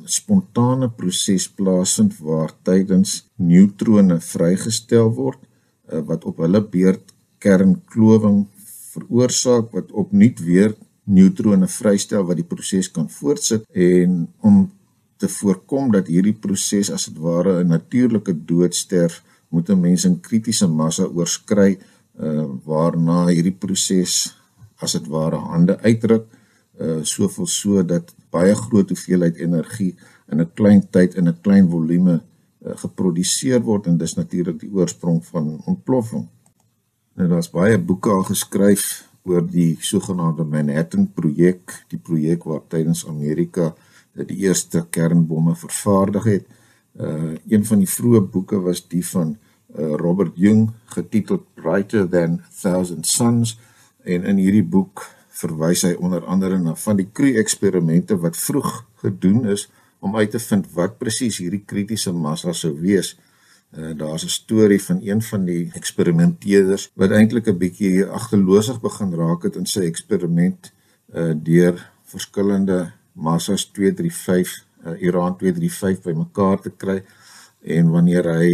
spontane 0.05 0.89
proses 0.91 1.49
plaasvind 1.49 2.19
waar 2.19 2.53
tydens 2.63 3.29
neutrone 3.37 4.21
vrygestel 4.21 5.15
word 5.15 5.39
uh, 5.93 6.01
wat 6.01 6.25
op 6.25 6.37
hulle 6.37 6.63
beurt 6.63 7.15
kernklowing 7.39 8.47
veroorsaak 8.93 9.73
wat 9.73 9.93
opnuut 9.93 10.39
weer 10.41 10.75
neutrone 11.05 11.67
vrystel 11.67 12.25
wat 12.25 12.37
die 12.37 12.51
proses 12.55 12.91
kan 12.91 13.09
voortsit 13.11 13.65
en 13.73 14.29
om 14.41 14.71
te 15.19 15.29
voorkom 15.29 15.93
dat 15.93 16.07
hierdie 16.07 16.37
proses 16.47 16.91
as 16.95 17.09
dit 17.11 17.19
ware 17.19 17.63
'n 17.63 17.69
natuurlike 17.69 18.35
dood 18.47 18.75
sterf, 18.75 19.23
moet 19.49 19.69
'n 19.71 19.81
mens 19.81 20.07
'n 20.07 20.21
kritiese 20.21 20.67
massa 20.67 21.05
oorskry 21.05 21.79
uh 22.21 22.47
waarna 22.65 23.27
hierdie 23.27 23.59
proses 23.65 24.35
as 24.83 24.93
dit 24.93 25.07
ware 25.07 25.37
hande 25.37 25.79
uitdruk 25.83 26.27
uh 26.81 27.03
soveel 27.03 27.47
so 27.47 27.83
dat 27.83 28.15
baie 28.31 28.55
groot 28.55 28.89
hoeveelheid 28.89 29.37
energie 29.37 29.95
in 30.31 30.41
'n 30.41 30.51
klein 30.55 30.83
tyd 30.91 31.15
in 31.15 31.29
'n 31.29 31.41
klein 31.41 31.71
volume 31.71 32.21
uh, 32.67 32.77
geproduseer 32.77 33.61
word 33.61 33.87
en 33.87 33.99
dis 33.99 34.15
natuurlik 34.15 34.61
die 34.61 34.73
oorsprong 34.73 35.25
van 35.27 35.63
ontploffing. 35.65 36.27
Nou 37.15 37.29
daar's 37.29 37.51
baie 37.51 37.79
boeke 37.79 38.11
al 38.11 38.23
geskryf 38.23 39.09
oor 39.23 39.47
die 39.47 39.77
sogenaamde 39.81 40.45
Manhattan 40.45 41.13
projek, 41.13 41.85
die 41.89 41.99
projek 41.99 42.45
waar 42.45 42.63
tydens 42.69 43.07
Amerika 43.07 43.75
die 44.27 44.37
eerste 44.37 44.87
kernbomme 44.91 45.55
vervaardig 45.57 46.25
het. 46.25 46.47
Uh 46.99 47.37
een 47.49 47.65
van 47.65 47.79
die 47.79 47.91
vroeë 47.91 48.21
boeke 48.31 48.61
was 48.61 48.83
die 48.89 49.07
van 49.07 49.37
uh, 49.77 49.95
Robert 50.01 50.33
Jung 50.35 50.71
getiteld 50.85 51.45
Brighter 51.55 52.09
Than 52.09 52.41
Thousand 52.61 53.07
Suns 53.07 53.59
en 54.05 54.25
in 54.25 54.37
hierdie 54.37 54.65
boek 54.65 55.05
verwys 55.39 55.85
hy 55.87 55.95
onder 55.95 56.25
andere 56.27 56.59
na 56.59 56.75
van 56.75 56.99
die 56.99 57.09
kru 57.13 57.37
eksperimente 57.39 58.17
wat 58.19 58.37
vroeg 58.37 58.85
gedoen 59.05 59.47
is 59.53 59.69
om 60.01 60.17
uit 60.17 60.31
te 60.31 60.41
vind 60.43 60.67
wat 60.75 60.99
presies 60.99 61.39
hierdie 61.43 61.65
kritiese 61.67 62.13
massa 62.13 62.53
sou 62.55 62.73
wees. 62.81 63.17
Uh, 63.77 63.93
Daar's 63.99 64.25
'n 64.25 64.33
storie 64.33 64.83
van 64.83 65.01
een 65.03 65.23
van 65.23 65.45
die 65.45 65.71
eksperimenteerders 65.75 66.91
wat 66.95 67.11
eintlik 67.11 67.47
'n 67.47 67.59
bietjie 67.59 68.05
agterloosig 68.05 68.81
begin 68.81 69.15
raak 69.15 69.43
het 69.43 69.57
in 69.57 69.67
sy 69.67 69.81
eksperiment 69.81 70.73
uh 71.15 71.33
deur 71.35 71.91
verskillende 72.05 72.93
massas 73.19 73.67
235 73.75 74.55
uh, 74.87 74.95
Iran 75.03 75.37
235 75.41 76.03
bymekaar 76.07 76.63
te 76.63 76.71
kry 76.71 77.03
en 77.79 77.91
wanneer 77.91 78.31
hy 78.39 78.53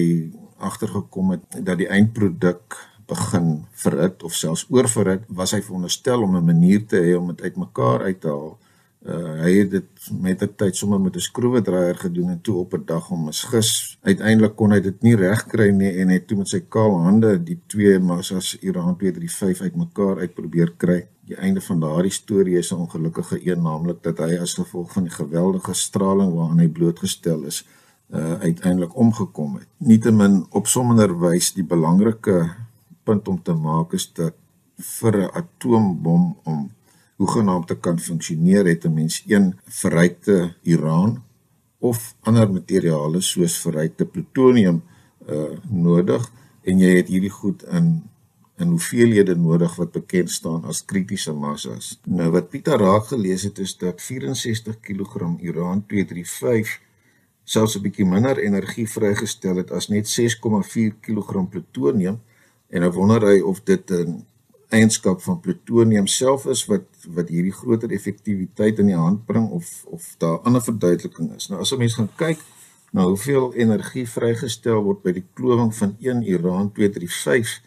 agtergekom 0.65 1.35
het 1.37 1.61
dat 1.61 1.79
die 1.79 1.91
eindproduk 1.93 2.79
begin 3.11 3.67
verhit 3.85 4.23
of 4.25 4.35
selfs 4.35 4.65
oorverhit 4.73 5.27
was 5.29 5.53
hy 5.53 5.61
veronderstel 5.61 6.25
om 6.25 6.37
'n 6.37 6.45
manier 6.45 6.87
te 6.89 6.97
hê 6.97 7.17
om 7.19 7.29
dit 7.33 7.43
uitmekaar 7.43 8.09
uit 8.09 8.21
te 8.21 8.29
haal 8.29 8.57
Uh, 9.05 9.35
hy 9.45 9.51
het 9.59 9.71
dit 9.71 10.07
met 10.17 10.43
'n 10.43 10.55
tyd 10.57 10.77
sommer 10.77 11.01
met 11.01 11.17
'n 11.17 11.21
skroewedraaier 11.21 11.97
gedoen 11.97 12.29
en 12.31 12.41
toe 12.41 12.57
op 12.57 12.73
'n 12.75 12.83
dag 12.87 13.11
om 13.11 13.25
misgis. 13.25 13.99
Uiteindelik 14.03 14.57
kon 14.57 14.71
hy 14.71 14.81
dit 14.81 15.03
nie 15.03 15.17
regkry 15.17 15.71
nie 15.71 15.93
en 16.01 16.09
het 16.09 16.27
toe 16.27 16.37
met 16.39 16.49
sy 16.49 16.61
kaal 16.69 17.03
hande 17.03 17.43
die 17.43 17.61
twee 17.67 17.99
massas 17.99 18.57
Iran 18.61 18.97
235 18.97 19.61
uitmekaar 19.61 20.19
uitprobeer 20.19 20.73
kry. 20.77 21.07
Die 21.27 21.37
einde 21.37 21.61
van 21.61 21.81
daardie 21.81 22.13
storie 22.13 22.57
is 22.59 22.73
'n 22.73 22.77
ongelukkige 22.77 23.47
een, 23.47 23.63
naamlik 23.63 24.03
dat 24.03 24.19
hy 24.19 24.37
as 24.37 24.55
gevolg 24.55 24.93
van 24.93 25.03
die 25.03 25.13
geweldige 25.13 25.75
straling 25.75 26.35
waaraan 26.35 26.59
hy 26.59 26.69
blootgestel 26.69 27.43
is, 27.45 27.67
uh 28.11 28.41
uiteindelik 28.41 28.97
omgekom 28.97 29.55
het. 29.55 29.69
Nietemin 29.77 30.47
opsommender 30.51 31.19
wys 31.19 31.53
die 31.53 31.65
belangrike 31.65 32.55
punt 33.03 33.29
om 33.29 33.43
te 33.43 33.53
maak 33.53 33.93
is 33.93 34.13
dat 34.13 34.35
vir 34.77 35.17
'n 35.17 35.31
atoombom 35.33 36.37
om 36.45 36.71
hoegenaamd 37.17 37.67
te 37.67 37.77
kan 37.77 37.99
funksioneer 37.99 38.67
het 38.67 38.85
'n 38.85 38.95
mens 38.95 39.23
een 39.27 39.55
verrykte 39.65 40.55
uran 40.63 41.23
of 41.79 42.15
ander 42.21 42.53
materiale 42.53 43.21
soos 43.21 43.59
verrykte 43.59 44.05
plutonium 44.05 44.83
uh 45.29 45.59
nodig 45.71 46.33
en 46.63 46.79
jy 46.79 46.97
het 46.97 47.09
hierdie 47.09 47.31
goed 47.31 47.63
in 47.63 48.03
in 48.57 48.69
hoeveelhede 48.69 49.35
nodig 49.35 49.77
wat 49.77 49.93
bekend 49.93 50.31
staan 50.31 50.65
as 50.65 50.85
kritiese 50.85 51.33
massas. 51.33 52.01
Nou 52.07 52.31
wat 52.31 52.49
Pieter 52.53 52.79
raak 52.79 53.09
gelees 53.11 53.43
het 53.43 53.59
is 53.59 53.77
dat 53.77 54.03
64 54.03 54.81
kg 54.81 55.15
uran 55.43 55.83
235 55.87 56.81
selfs 57.45 57.77
'n 57.77 57.83
bietjie 57.83 58.07
minder 58.07 58.39
energie 58.39 58.87
vrygestel 58.91 59.57
het 59.57 59.71
as 59.71 59.89
net 59.89 60.07
6,4 60.09 60.95
kg 61.01 61.49
plutonium 61.51 62.21
en 62.69 62.83
hy 62.83 62.91
wonder 62.91 63.27
hy 63.27 63.41
of 63.41 63.63
dit 63.63 63.91
'n 63.91 64.25
eienskap 64.75 65.23
van 65.23 65.41
plutonium 65.41 66.07
self 66.11 66.47
is 66.55 66.65
wat 66.71 67.07
wat 67.17 67.31
hierdie 67.33 67.55
groter 67.55 67.93
effektiwiteit 67.93 68.81
in 68.83 68.91
die 68.93 68.99
hand 68.99 69.25
bring 69.29 69.49
of 69.59 69.71
of 69.97 70.15
daar 70.19 70.39
ander 70.49 70.63
verduideliking 70.63 71.33
is. 71.37 71.49
Nou 71.49 71.61
as 71.61 71.73
'n 71.73 71.79
mens 71.79 71.95
gaan 71.95 72.13
kyk 72.17 72.41
na 72.93 73.01
nou 73.01 73.09
hoeveel 73.15 73.55
energie 73.55 74.07
vrygestel 74.09 74.83
word 74.83 75.03
by 75.03 75.13
die 75.13 75.27
klowing 75.35 75.73
van 75.75 75.97
1 76.01 76.23
uran 76.35 76.73
235 76.73 77.61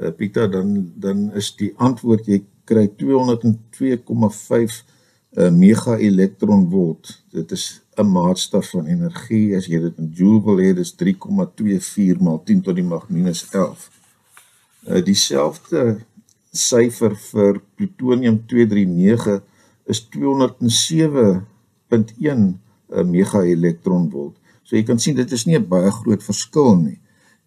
uh, 0.00 0.06
eh, 0.06 0.14
Pieter 0.16 0.50
dan 0.50 0.92
dan 0.96 1.32
is 1.36 1.56
die 1.56 1.72
antwoord 1.76 2.26
jy 2.26 2.42
kry 2.64 2.86
202,5 3.02 4.84
uh, 5.30 5.50
mega 5.50 5.96
elektron 5.96 6.70
volt. 6.70 7.22
Dit 7.30 7.50
is 7.50 7.82
'n 7.96 8.06
maatstaf 8.06 8.70
van 8.70 8.86
energie 8.86 9.56
as 9.56 9.66
jy 9.66 9.80
dit 9.80 9.98
in 9.98 10.10
joule 10.14 10.42
wil 10.44 10.58
hê, 10.58 10.74
dis 10.74 10.94
3,24 10.94 12.20
maal 12.20 12.42
10 12.44 12.62
tot 12.62 12.74
die 12.74 12.84
mag 12.84 13.08
minus 13.08 13.46
11. 13.50 13.90
Uh, 14.88 15.04
dieselfde 15.04 16.00
syfer 16.52 17.14
vir 17.14 17.60
plutonium 17.78 18.38
239 18.50 19.42
is 19.90 20.08
207.1 20.14 21.44
eh, 21.90 23.04
megaelektronvolt. 23.06 24.36
So 24.62 24.76
jy 24.76 24.84
kan 24.86 24.98
sien 25.02 25.16
dit 25.18 25.32
is 25.32 25.46
nie 25.46 25.58
'n 25.58 25.68
baie 25.68 25.90
groot 25.90 26.22
verskil 26.22 26.76
nie. 26.76 26.98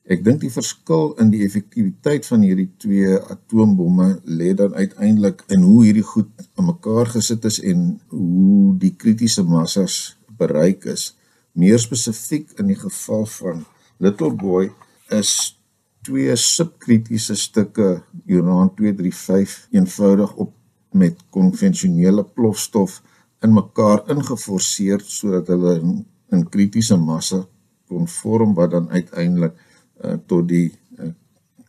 Ek 0.04 0.24
dink 0.24 0.42
die 0.42 0.52
verskil 0.52 1.14
in 1.24 1.30
die 1.32 1.46
effektiwiteit 1.46 2.26
van 2.28 2.42
hierdie 2.44 2.72
twee 2.78 3.16
atoombomme 3.32 4.20
lê 4.28 4.52
dan 4.54 4.74
uiteindelik 4.76 5.44
in 5.48 5.64
hoe 5.64 5.86
hierdie 5.86 6.04
goed 6.04 6.28
aan 6.60 6.66
mekaar 6.66 7.08
gesit 7.08 7.46
is 7.46 7.62
en 7.64 8.02
hoe 8.12 8.76
die 8.80 8.92
kritiese 9.00 9.44
massas 9.48 10.18
bereik 10.28 10.84
is. 10.92 11.16
Meer 11.56 11.80
spesifiek 11.80 12.52
in 12.60 12.68
die 12.68 12.76
geval 12.76 13.26
van 13.26 13.64
Little 14.04 14.34
Boy 14.36 14.72
is 15.08 15.56
twee 16.04 16.36
subkritiese 16.36 17.36
stukke 17.40 18.04
uran 18.26 18.74
235 18.76 19.68
eenvoudig 19.72 20.36
op 20.36 20.54
met 20.94 21.24
konvensionele 21.34 22.24
plofstof 22.24 23.02
in 23.44 23.54
mekaar 23.54 24.04
ingeforseer 24.14 25.02
sodat 25.06 25.50
hulle 25.52 25.78
in, 25.80 25.96
in 26.36 26.44
kritiese 26.50 26.98
massa 27.00 27.44
kon 27.90 28.08
vorm 28.08 28.54
wat 28.58 28.74
dan 28.76 28.90
uiteindelik 28.90 29.56
uh, 29.56 30.18
tot 30.28 30.48
die 30.50 30.70
uh, 31.00 31.10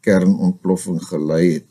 kernontploffing 0.05 1.01
gelei 1.03 1.45
het. 1.59 1.67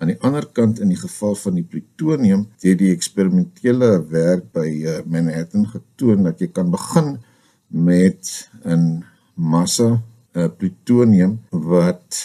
Aan 0.00 0.12
die 0.12 0.18
ander 0.24 0.46
kant 0.56 0.80
in 0.80 0.90
die 0.92 0.98
geval 0.98 1.34
van 1.36 1.58
die 1.58 1.66
plutonium, 1.66 2.46
het 2.64 2.78
die 2.80 2.92
eksperimentele 2.94 3.90
werk 4.10 4.46
by 4.56 4.68
uh, 4.68 5.00
Manhattan 5.06 5.66
getoon 5.70 6.24
dat 6.28 6.40
jy 6.40 6.50
kan 6.54 6.72
begin 6.72 7.18
met 7.68 8.48
'n 8.64 9.04
massa 9.34 10.00
uh, 10.34 10.48
plutonium 10.58 11.38
wat 11.50 12.24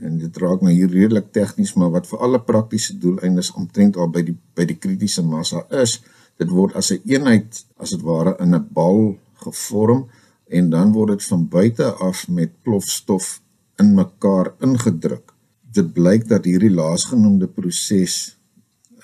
en 0.00 0.18
dit 0.18 0.36
raak 0.36 0.62
nou 0.62 0.72
hier 0.72 0.90
redelik 0.90 1.32
tegnies 1.34 1.74
maar 1.74 1.90
wat 1.90 2.06
vir 2.06 2.18
alle 2.22 2.40
praktiese 2.40 2.98
doeleindes 2.98 3.50
omtrent 3.58 3.96
al 3.96 4.10
by 4.14 4.22
die 4.22 4.36
by 4.54 4.64
die 4.64 4.78
kritiese 4.78 5.22
massa 5.22 5.64
is 5.82 5.98
dit 6.38 6.50
word 6.50 6.76
as 6.78 6.92
'n 6.92 7.00
een 7.02 7.14
eenheid 7.14 7.64
as 7.76 7.90
dit 7.90 8.02
ware 8.02 8.36
in 8.38 8.54
'n 8.54 8.68
bal 8.72 9.18
gevorm 9.46 10.06
en 10.48 10.70
dan 10.70 10.92
word 10.92 11.18
dit 11.18 11.24
van 11.24 11.48
buite 11.48 11.92
af 11.92 12.28
met 12.28 12.62
plofstof 12.62 13.40
in 13.76 13.94
mekaar 13.94 14.52
ingedruk. 14.64 15.32
Dit 15.72 15.92
blyk 15.92 16.28
dat 16.28 16.44
hierdie 16.44 16.72
laasgenoemde 16.72 17.46
proses 17.46 18.36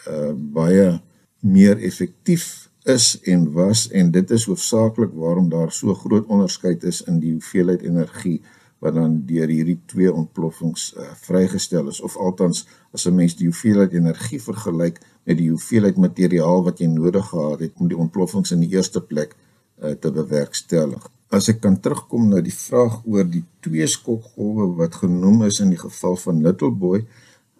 uh 0.08 0.32
baie 0.34 1.00
meer 1.40 1.78
effektief 1.78 2.68
is 2.84 3.20
en 3.20 3.52
was 3.52 3.88
en 3.90 4.10
dit 4.10 4.30
is 4.30 4.44
hoofsaaklik 4.44 5.12
waarom 5.16 5.48
daar 5.48 5.72
so 5.72 5.94
groot 5.94 6.26
onderskeid 6.26 6.84
is 6.84 7.02
in 7.02 7.18
die 7.20 7.32
hoeveelheid 7.32 7.82
energie 7.82 8.42
wat 8.84 8.94
dan 8.94 9.22
deur 9.26 9.48
hierdie 9.48 9.78
twee 9.88 10.12
ontploffings 10.12 10.90
uh, 10.98 11.06
vrygestel 11.24 11.88
is 11.88 12.00
of 12.04 12.16
althans 12.16 12.66
as 12.92 13.06
'n 13.08 13.14
mens 13.14 13.36
die 13.36 13.48
hoeveelheid 13.48 13.92
energie 13.92 14.40
vergelyk 14.42 15.00
met 15.24 15.38
die 15.38 15.48
hoeveelheid 15.48 15.96
materiaal 15.96 16.64
wat 16.64 16.78
jy 16.78 16.86
nodig 16.92 17.26
gehad 17.32 17.60
het 17.60 17.72
om 17.80 17.88
die 17.88 17.96
ontploffings 17.96 18.52
in 18.52 18.60
die 18.60 18.72
eerste 18.76 19.00
plek 19.00 19.32
uh, 19.34 19.90
te 19.90 20.12
bewerkstellig. 20.12 21.08
As 21.32 21.48
ek 21.48 21.60
kan 21.60 21.80
terugkom 21.80 22.28
na 22.28 22.40
die 22.44 22.54
vraag 22.54 23.00
oor 23.08 23.24
die 23.24 23.44
twee 23.64 23.86
skokgolwe 23.86 24.68
wat 24.76 24.94
genoem 24.94 25.42
is 25.48 25.60
in 25.64 25.72
die 25.72 25.80
geval 25.80 26.16
van 26.16 26.42
Little 26.42 26.70
Boy, 26.70 27.00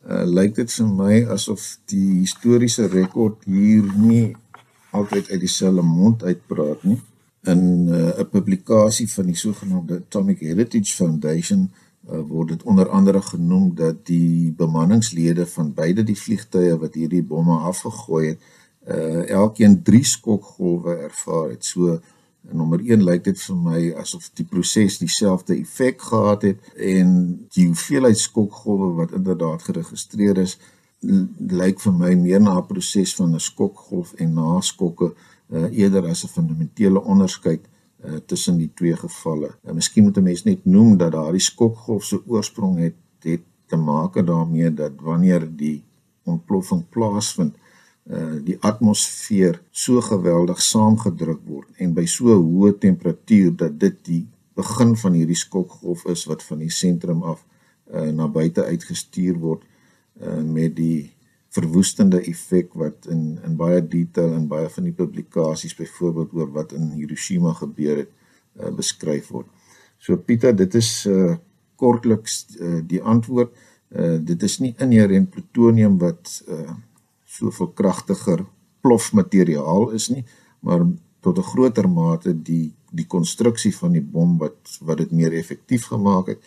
uh, 0.04 0.24
lyk 0.28 0.54
dit 0.60 0.70
vir 0.72 0.86
my 0.86 1.24
asof 1.24 1.78
die 1.90 2.20
historiese 2.20 2.86
rekord 2.92 3.48
hier 3.48 3.88
nie 3.96 4.34
altyd 4.94 5.30
uit 5.30 5.40
dieselfde 5.40 5.82
mond 5.82 6.22
uitpraat 6.22 6.82
nie. 6.82 7.00
In 7.50 7.60
uh, 7.88 7.94
'n 7.94 8.20
uh, 8.20 8.28
publikasie 8.30 9.08
van 9.12 9.26
die 9.26 9.36
sogenaamde 9.36 9.96
Atomic 10.06 10.40
Heritage 10.40 10.94
Foundation 10.94 11.70
uh, 12.10 12.20
word 12.28 12.48
dit 12.48 12.62
onder 12.62 12.88
andere 12.88 13.22
genoem 13.22 13.74
dat 13.74 14.06
die 14.06 14.52
bemanningslede 14.56 15.46
van 15.46 15.74
beide 15.74 16.02
die 16.02 16.18
vliegtye 16.18 16.78
wat 16.78 16.94
hierdie 16.94 17.22
bomme 17.22 17.58
afgegooi 17.70 18.26
het, 18.28 18.40
uh, 18.88 19.30
elkeen 19.30 19.82
3 19.82 20.04
skokgolwe 20.04 20.96
ervaar 21.08 21.48
het. 21.50 21.64
So 21.64 22.00
nommer 22.52 22.80
1 22.80 23.04
lyk 23.04 23.24
dit 23.24 23.40
vir 23.40 23.56
my 23.56 23.80
asof 24.00 24.28
die 24.36 24.44
proses 24.44 24.98
dieselfde 25.00 25.56
effek 25.56 26.02
gehad 26.02 26.42
het 26.42 26.72
en 26.76 27.10
die 27.56 27.66
hoeveelheid 27.66 28.18
skokgolwe 28.18 28.90
wat 29.00 29.14
inderdaad 29.16 29.62
geregistreer 29.62 30.38
is, 30.38 30.58
lyk 31.60 31.80
vir 31.80 31.92
my 31.92 32.14
meer 32.14 32.40
na 32.40 32.58
'n 32.58 32.66
proses 32.66 33.14
van 33.14 33.34
'n 33.34 33.40
skokgolf 33.40 34.12
en 34.22 34.34
naskokke 34.34 35.14
uh, 35.50 35.78
eerder 35.80 36.06
as 36.06 36.24
'n 36.24 36.34
fundamentele 36.36 37.00
onderskeid 37.02 37.64
uh, 38.04 38.16
tussen 38.26 38.56
die 38.56 38.70
twee 38.74 38.96
gevalle. 38.96 39.50
En 39.62 39.70
uh, 39.70 39.74
miskien 39.74 40.04
moet 40.04 40.16
'n 40.16 40.22
mens 40.22 40.44
net 40.44 40.64
noem 40.64 40.96
dat 40.96 41.12
daardie 41.12 41.40
skokgolf 41.40 42.04
se 42.04 42.22
oorsprong 42.26 42.78
het 42.78 42.94
het 43.22 43.42
te 43.66 43.76
maak 43.76 44.26
daarmee 44.26 44.74
dat 44.74 44.92
wanneer 45.00 45.56
die 45.56 45.82
ontploffing 46.24 46.88
plaasvind, 46.88 47.54
uh, 48.10 48.36
die 48.44 48.56
atmosfeer 48.60 49.62
so 49.70 50.00
geweldig 50.00 50.60
saamgedruk 50.62 51.40
word 51.48 51.68
en 51.76 51.94
by 51.94 52.04
so 52.06 52.36
hoë 52.36 52.78
temperatuur 52.78 53.56
dat 53.56 53.78
dit 53.80 53.96
die 54.04 54.26
begin 54.54 54.96
van 54.96 55.12
hierdie 55.12 55.38
skokgolf 55.38 56.04
is 56.12 56.24
wat 56.30 56.42
van 56.42 56.58
die 56.58 56.70
sentrum 56.70 57.22
af 57.22 57.44
uh, 57.92 58.10
na 58.12 58.28
buite 58.28 58.64
uitgestuur 58.64 59.38
word 59.40 59.64
uh, 60.20 60.42
met 60.42 60.76
die 60.76 61.14
verwoestende 61.54 62.20
effek 62.26 62.74
wat 62.74 63.06
in 63.10 63.38
in 63.46 63.56
baie 63.56 63.80
detail 63.82 64.34
in 64.34 64.48
baie 64.50 64.68
van 64.76 64.88
die 64.88 64.96
publikasies 64.96 65.76
byvoorbeeld 65.78 66.32
oor 66.32 66.50
wat 66.52 66.72
in 66.72 66.90
Hiroshima 66.98 67.52
gebeur 67.52 68.02
het 68.02 68.10
uh, 68.60 68.70
beskryf 68.74 69.30
word. 69.34 69.46
So 69.98 70.16
Pieter, 70.16 70.56
dit 70.56 70.74
is 70.74 71.06
uh, 71.06 71.36
kortliks 71.80 72.44
uh, 72.58 72.80
die 72.86 73.02
antwoord. 73.02 73.54
Uh, 73.94 74.18
dit 74.20 74.42
is 74.42 74.58
nie 74.60 74.74
inherent 74.82 75.30
plutonium 75.30 75.98
wat 76.02 76.42
uh, 76.48 76.74
soveel 77.24 77.70
kragtiger 77.78 78.44
plofmateriaal 78.84 79.90
is 79.96 80.10
nie, 80.12 80.24
maar 80.60 80.84
tot 81.24 81.38
'n 81.38 81.50
groter 81.52 81.88
mate 81.88 82.34
die 82.42 82.74
die 82.94 83.06
konstruksie 83.06 83.72
van 83.76 83.92
die 83.96 84.04
bom 84.16 84.36
wat 84.38 84.78
wat 84.80 84.98
dit 84.98 85.10
meer 85.10 85.32
effektief 85.32 85.88
gemaak 85.90 86.26
het 86.34 86.40